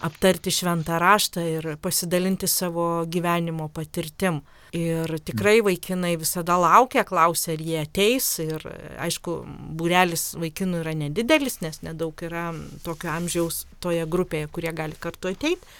aptarti 0.04 0.50
šventą 0.50 0.98
raštą 0.98 1.44
ir 1.46 1.68
pasidalinti 1.82 2.48
savo 2.50 3.04
gyvenimo 3.06 3.68
patirtim. 3.74 4.40
Ir 4.74 5.12
tikrai 5.22 5.60
vaikinai 5.62 6.16
visada 6.18 6.56
laukia, 6.58 7.04
klausia, 7.06 7.52
ar 7.54 7.62
jie 7.62 7.78
ateis. 7.84 8.26
Ir 8.42 8.64
aišku, 9.06 9.36
būrelis 9.78 10.32
vaikinų 10.34 10.82
yra 10.82 10.96
nedidelis, 10.98 11.60
nes 11.62 11.78
nedaug 11.86 12.26
yra 12.26 12.48
tokio 12.82 13.12
amžiaus 13.14 13.64
toje 13.78 14.02
grupėje, 14.10 14.50
kurie 14.50 14.74
gali 14.74 14.98
kartu 14.98 15.30
ateiti 15.30 15.74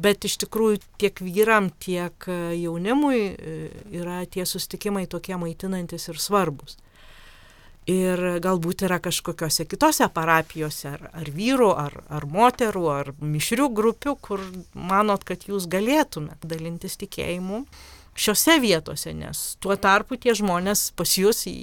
bet 0.00 0.24
iš 0.24 0.38
tikrųjų 0.44 0.80
tiek 1.00 1.20
vyram, 1.20 1.70
tiek 1.82 2.28
e, 2.28 2.38
jaunimui 2.62 3.20
e, 3.20 3.56
yra 4.00 4.22
tie 4.30 4.46
sustikimai 4.48 5.06
tokie 5.10 5.36
maitinantis 5.40 6.08
ir 6.08 6.20
svarbus. 6.22 6.78
Ir 7.90 8.20
galbūt 8.38 8.84
yra 8.86 9.00
kažkokiose 9.02 9.66
kitose 9.66 10.06
parapijose, 10.14 10.92
ar, 10.92 11.08
ar 11.18 11.30
vyrų, 11.34 11.72
ar, 11.74 11.96
ar 12.14 12.26
moterų, 12.30 12.84
ar 12.94 13.10
mišrių 13.18 13.66
grupių, 13.74 14.14
kur 14.22 14.44
manot, 14.72 15.24
kad 15.26 15.48
jūs 15.48 15.66
galėtumėt 15.66 16.46
dalintis 16.46 16.94
tikėjimu 17.00 17.64
šiuose 18.14 18.58
vietose, 18.60 19.12
nes 19.16 19.40
tuo 19.62 19.76
tarpu 19.80 20.18
tie 20.20 20.34
žmonės 20.36 20.90
pas 20.96 21.14
jūs 21.16 21.44
į 21.48 21.56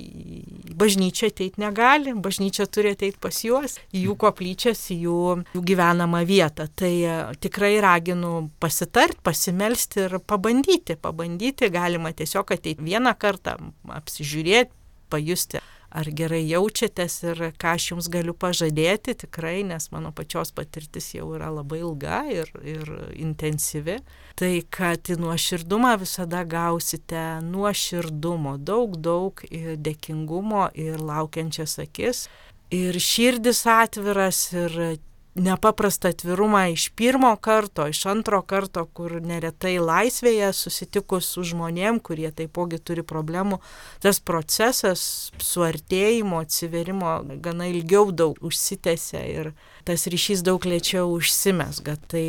bažnyčią 0.79 1.29
ateiti 1.29 1.61
negali, 1.61 2.13
bažnyčia 2.17 2.65
turi 2.71 2.93
ateiti 2.95 3.19
pas 3.21 3.41
juos, 3.45 3.77
į 3.93 4.05
jų 4.07 4.15
koplyčias, 4.23 4.81
į 4.93 4.99
jų, 5.05 5.19
jų 5.55 5.63
gyvenamą 5.71 6.23
vietą. 6.29 6.69
Tai 6.79 6.91
e, 6.91 7.17
tikrai 7.43 7.75
raginu 7.83 8.49
pasitart, 8.61 9.21
pasimelsti 9.25 10.07
ir 10.07 10.19
pabandyti. 10.25 10.97
Pabandyti 10.99 11.69
galima 11.73 12.13
tiesiog 12.15 12.55
ateiti 12.57 12.85
vieną 12.85 13.13
kartą, 13.19 13.57
apsižiūrėti, 13.99 14.73
pajusti 15.09 15.61
ar 15.89 16.09
gerai 16.13 16.41
jaučiatės 16.45 17.15
ir 17.25 17.41
ką 17.59 17.73
aš 17.77 17.87
jums 17.91 18.09
galiu 18.13 18.35
pažadėti 18.37 19.15
tikrai, 19.25 19.63
nes 19.67 19.89
mano 19.93 20.11
pačios 20.15 20.53
patirtis 20.55 21.11
jau 21.15 21.31
yra 21.37 21.49
labai 21.53 21.81
ilga 21.81 22.21
ir, 22.33 22.51
ir 22.61 22.91
intensyvi, 23.17 23.99
tai 24.39 24.51
kad 24.69 25.09
į 25.09 25.19
nuoširdumą 25.23 25.95
visada 26.01 26.43
gausite 26.47 27.23
nuoširdumo, 27.45 28.57
daug, 28.61 28.95
daug 29.01 29.43
dėkingumo 29.49 30.69
ir 30.77 31.01
laukiančias 31.01 31.79
akis. 31.85 32.27
Ir 32.69 32.99
širdis 33.01 33.63
atviras 33.65 34.43
ir 34.53 34.99
nepaprastą 35.39 36.11
atvirumą 36.13 36.63
iš 36.73 36.89
pirmo 36.97 37.31
karto, 37.41 37.87
iš 37.89 38.05
antro 38.11 38.41
karto, 38.41 38.85
kur 38.93 39.17
neretai 39.21 39.77
laisvėje 39.81 40.51
susitikus 40.55 41.29
su 41.33 41.43
žmonėm, 41.51 42.01
kurie 42.03 42.29
taipogi 42.35 42.79
turi 42.79 43.03
problemų, 43.05 43.59
tas 44.03 44.19
procesas 44.19 45.03
suartėjimo, 45.43 46.41
atsiverimo 46.45 47.15
gana 47.43 47.69
ilgiau 47.71 48.11
daug 48.11 48.39
užsitęsia 48.45 49.23
ir 49.31 49.53
tas 49.87 50.07
ryšys 50.11 50.43
daug 50.45 50.65
lėčiau 50.65 51.09
užsimesga. 51.15 51.97
Tai 52.11 52.25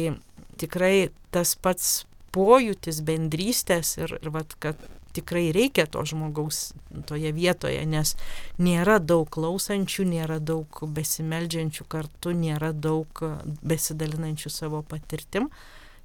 tikrai 0.60 1.10
tas 1.34 1.56
pats 1.56 2.00
pojūtis 2.34 3.02
bendrystės 3.06 3.96
ir, 3.98 4.18
ir 4.20 4.34
vat, 4.34 4.54
kad 4.62 4.78
tikrai 5.16 5.50
reikia 5.56 5.86
to 5.90 6.04
žmogaus 6.06 6.70
toje 7.08 7.32
vietoje, 7.36 7.82
nes 7.86 8.14
nėra 8.58 8.98
daug 9.02 9.28
klausančių, 9.32 10.06
nėra 10.14 10.38
daug 10.38 10.80
besimeldžiančių 10.96 11.86
kartu, 11.90 12.34
nėra 12.36 12.72
daug 12.72 13.22
besidalinančių 13.62 14.52
savo 14.52 14.82
patirtim. 14.86 15.50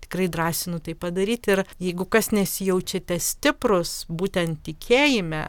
Tikrai 0.05 0.27
drąsinu 0.29 0.79
tai 0.85 0.93
padaryti 0.93 1.51
ir 1.55 1.63
jeigu 1.81 2.05
kas 2.05 2.29
nesijaučiate 2.35 3.15
stiprus 3.17 4.03
būtent 4.05 4.59
tikėjime, 4.67 5.39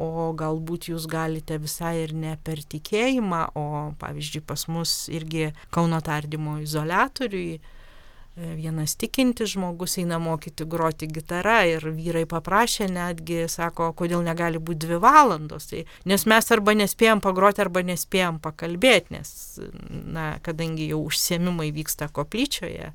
o 0.00 0.30
galbūt 0.38 0.88
jūs 0.88 1.04
galite 1.10 1.58
visai 1.60 1.98
ir 2.06 2.14
ne 2.16 2.38
per 2.40 2.62
tikėjimą, 2.64 3.42
o 3.52 3.66
pavyzdžiui 4.00 4.46
pas 4.48 4.64
mus 4.72 4.94
irgi 5.12 5.50
Kauno 5.74 6.00
tardymo 6.00 6.56
izolatoriui, 6.62 7.60
vienas 8.36 8.94
tikintis 8.96 9.52
žmogus 9.52 9.98
eina 10.00 10.16
mokyti 10.18 10.64
groti 10.64 11.06
gitarą 11.06 11.58
ir 11.68 11.84
vyrai 11.92 12.24
paprašė 12.28 12.88
netgi, 12.88 13.42
sako, 13.52 13.90
kodėl 13.96 14.24
negali 14.24 14.60
būti 14.62 14.86
dvi 14.86 15.00
valandos. 15.02 15.68
Tai, 15.68 15.82
nes 16.08 16.24
mes 16.30 16.52
arba 16.54 16.72
nespėjom 16.78 17.20
pagroti, 17.24 17.60
arba 17.64 17.82
nespėjom 17.84 18.40
pakalbėti, 18.44 19.18
nes, 19.18 19.34
na, 20.16 20.38
kadangi 20.44 20.88
jau 20.94 21.02
užsiemimai 21.10 21.68
vyksta 21.76 22.08
koplyčioje, 22.08 22.94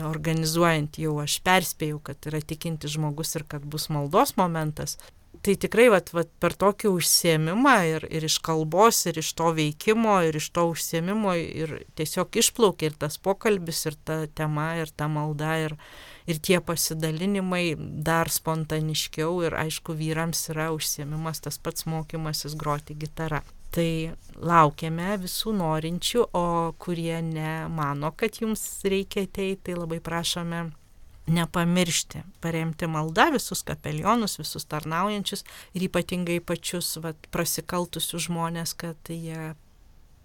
organizuojant 0.00 0.96
jau 0.98 1.18
aš 1.22 1.36
perspėjau, 1.44 2.00
kad 2.08 2.30
yra 2.30 2.40
tikintis 2.40 2.96
žmogus 2.96 3.36
ir 3.36 3.44
kad 3.46 3.68
bus 3.68 3.90
maldos 3.92 4.34
momentas, 4.40 4.96
tai 5.44 5.54
tikrai 5.60 5.90
vat, 5.92 6.08
vat, 6.16 6.30
per 6.40 6.54
tokį 6.56 6.88
užsiemimą 6.94 7.74
ir, 7.90 8.06
ir 8.08 8.24
iš 8.24 8.38
kalbos, 8.44 9.02
ir 9.10 9.18
iš 9.20 9.34
to 9.36 9.50
veikimo, 9.56 10.16
ir 10.24 10.38
iš 10.40 10.48
to 10.56 10.64
užsiemimo, 10.72 11.34
ir 11.36 11.74
tiesiog 11.98 12.38
išplaukia 12.40 12.88
ir 12.90 12.96
tas 13.04 13.18
pokalbis, 13.20 13.82
ir 13.90 13.98
ta 14.08 14.22
tema, 14.40 14.70
ir 14.80 14.92
ta 14.96 15.08
malda, 15.12 15.52
ir, 15.66 15.76
ir 16.24 16.40
tie 16.40 16.62
pasidalinimai 16.64 17.74
dar 17.78 18.32
spontaniškiau, 18.32 19.42
ir 19.44 19.58
aišku, 19.64 19.96
vyrams 19.98 20.46
yra 20.54 20.70
užsiemimas 20.72 21.44
tas 21.44 21.60
pats 21.60 21.84
mokymasis 21.90 22.56
groti 22.56 22.96
gitarą. 22.96 23.42
Tai 23.74 23.90
laukiame 24.38 25.18
visų 25.18 25.52
norinčių, 25.58 26.28
o 26.30 26.46
kurie 26.80 27.18
nemano, 27.26 28.14
kad 28.16 28.40
jums 28.40 28.62
reikia 28.86 29.26
ateiti, 29.26 29.66
tai 29.68 29.76
labai 29.80 30.00
prašome 30.00 30.68
nepamiršti, 31.26 32.22
paremti 32.44 32.88
maldą 32.90 33.30
visus 33.32 33.64
kapelionus, 33.64 34.36
visus 34.40 34.66
tarnaujančius 34.68 35.44
ir 35.74 35.86
ypatingai 35.88 36.40
pačius 36.44 36.96
vat, 37.04 37.28
prasikaltusius 37.32 38.26
žmonės, 38.28 38.74
kad 38.76 39.12
jie 39.12 39.54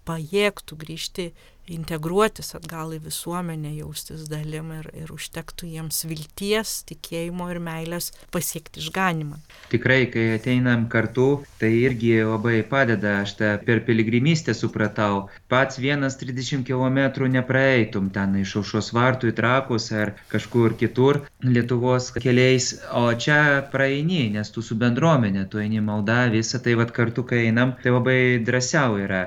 pajėgtų 0.08 0.76
grįžti, 0.80 1.30
integruotis 1.74 2.54
atgal 2.58 2.94
į 2.96 3.00
visuomenę, 3.06 3.72
jaustis 3.78 4.26
dalim 4.30 4.72
ir, 4.76 4.88
ir 4.96 5.12
užtektų 5.14 5.68
jiems 5.70 6.02
vilties, 6.10 6.80
tikėjimo 6.90 7.50
ir 7.52 7.60
meilės 7.62 8.10
pasiekti 8.34 8.82
išganimą. 8.82 9.38
Tikrai, 9.72 10.00
kai 10.12 10.26
ateinam 10.36 10.86
kartu, 10.92 11.28
tai 11.60 11.72
irgi 11.84 12.12
labai 12.26 12.60
padeda, 12.66 13.20
aš 13.24 13.36
tą 13.40 13.52
per 13.66 13.82
piligrimystę 13.86 14.54
supratau. 14.56 15.28
Pats 15.50 15.80
vienas 15.82 16.18
30 16.20 16.64
km 16.66 17.28
nepraeitum 17.36 18.10
ten 18.14 18.36
iš 18.42 18.56
aušos 18.62 18.92
vartų 18.96 19.30
į 19.30 19.36
trakus 19.38 19.90
ar 19.92 20.14
kažkur 20.32 20.76
kitur 20.80 21.22
Lietuvos 21.40 22.10
keliais, 22.20 22.72
o 22.92 23.06
čia 23.14 23.62
praeini, 23.72 24.26
nes 24.34 24.50
tu 24.52 24.62
su 24.62 24.76
bendruomenė, 24.80 25.46
tu 25.50 25.62
eini 25.62 25.80
malda, 25.84 26.26
visą 26.32 26.60
tai 26.62 26.76
vad 26.80 26.92
kartu, 26.96 27.24
kai 27.26 27.46
einam, 27.48 27.76
tai 27.82 27.94
labai 27.94 28.18
drąsiau 28.44 28.98
yra 29.00 29.22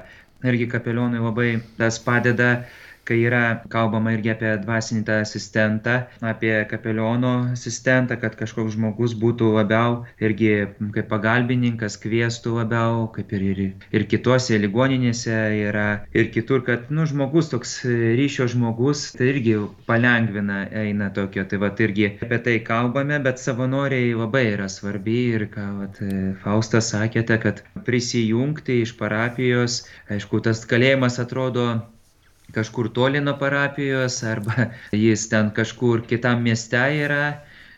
irgi 0.51 0.67
kapelionui 0.73 1.21
labai 1.23 1.49
tas 1.77 1.99
padeda 2.07 2.49
kai 3.07 3.19
yra 3.27 3.43
kalbama 3.71 4.13
irgi 4.15 4.31
apie 4.33 4.51
dvasinį 4.63 5.03
tą 5.07 5.19
asistentą, 5.23 5.95
apie 6.23 6.53
kapeliono 6.69 7.33
asistentą, 7.51 8.17
kad 8.21 8.37
kažkoks 8.39 8.77
žmogus 8.77 9.15
būtų 9.19 9.51
labiau 9.57 10.03
irgi 10.23 10.51
kaip 10.95 11.09
pagalbininkas, 11.11 11.97
kvieštų 12.03 12.55
labiau, 12.61 13.07
kaip 13.15 13.33
ir, 13.35 13.45
ir, 13.51 13.61
ir 13.95 14.07
kitose 14.11 14.59
ligoninėse 14.61 15.39
yra, 15.67 15.87
ir 16.15 16.31
kitur, 16.35 16.63
kad, 16.67 16.89
nu, 16.93 17.07
žmogus 17.09 17.51
toks 17.51 17.75
ryšio 18.19 18.47
žmogus, 18.53 19.05
tai 19.17 19.31
irgi 19.33 19.57
palengvina 19.89 20.63
eina 20.83 21.09
tokio, 21.15 21.45
tai 21.49 21.59
va, 21.61 21.73
irgi 21.83 22.09
apie 22.23 22.39
tai 22.47 22.57
kalbame, 22.65 23.19
bet 23.23 23.41
savanoriai 23.41 24.13
labai 24.17 24.45
yra 24.53 24.69
svarbi 24.71 25.19
ir 25.35 25.47
ką 25.53 25.67
vat, 25.81 26.01
Faustas 26.43 26.91
sakėte, 26.93 27.37
kad 27.43 27.63
prisijungti 27.87 28.81
iš 28.83 28.95
parapijos, 28.99 29.83
aišku, 30.13 30.41
tas 30.45 30.63
kalėjimas 30.69 31.19
atrodo 31.21 31.67
kažkur 32.51 32.89
toli 32.93 33.21
nuo 33.23 33.37
parapijos 33.39 34.19
arba 34.27 34.69
jis 35.05 35.27
ten 35.31 35.51
kažkur 35.55 36.05
kitam 36.09 36.43
mieste 36.43 36.83
yra. 37.05 37.25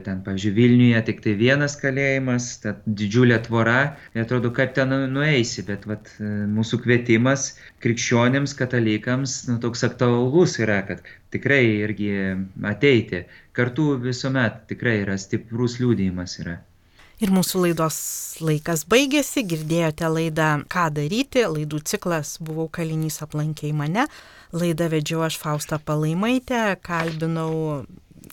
Ten, 0.03 0.19
pavyzdžiui, 0.25 0.51
Vilniuje 0.57 1.01
tik 1.07 1.21
tai 1.23 1.33
vienas 1.39 1.77
kalėjimas, 1.79 2.49
ta 2.59 2.73
didžiulė 2.83 3.37
tvora, 3.45 3.95
ir 4.11 4.25
atrodo, 4.25 4.51
kaip 4.57 4.73
ten 4.75 4.91
nu, 4.91 4.97
nueisi, 5.07 5.63
bet 5.63 5.87
vat, 5.87 6.11
mūsų 6.19 6.81
kvietimas 6.83 7.45
krikščionėms, 7.85 8.57
katalikams, 8.59 9.37
nu, 9.47 9.55
toks 9.63 9.87
aktualus 9.87 10.59
yra, 10.59 10.81
kad 10.89 11.07
tikrai 11.31 11.63
irgi 11.87 12.11
ateiti. 12.75 13.23
Kartu 13.55 13.93
visuomet 14.03 14.65
tikrai 14.73 14.97
yra 15.05 15.15
stiprus 15.21 15.79
liūdėjimas 15.79 16.41
yra. 16.43 16.59
Ir 17.23 17.31
mūsų 17.31 17.61
laidos 17.63 17.97
laikas 18.43 18.81
baigėsi, 18.91 19.45
girdėjote 19.47 20.09
laidą 20.11 20.49
Ką 20.67 20.89
daryti, 20.91 21.45
laidų 21.47 21.79
ciklas 21.87 22.35
Buvau 22.43 22.67
kalinys 22.67 23.21
aplankiai 23.23 23.71
mane, 23.71 24.03
laidą 24.55 24.89
vedžiau 24.93 25.25
aš 25.27 25.37
Faustą 25.41 25.79
Palaimaitę, 25.79 26.77
kalbinau 26.85 27.83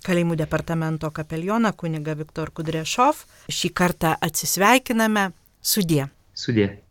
kalėjimų 0.06 0.38
departamento 0.40 1.10
kapelioną 1.14 1.72
kuniga 1.76 2.16
Viktor 2.18 2.50
Kudrešov. 2.54 3.24
Šį 3.52 3.72
kartą 3.76 4.14
atsisveikiname. 4.20 5.30
Sudie. 5.62 6.08
Sudie. 6.34 6.81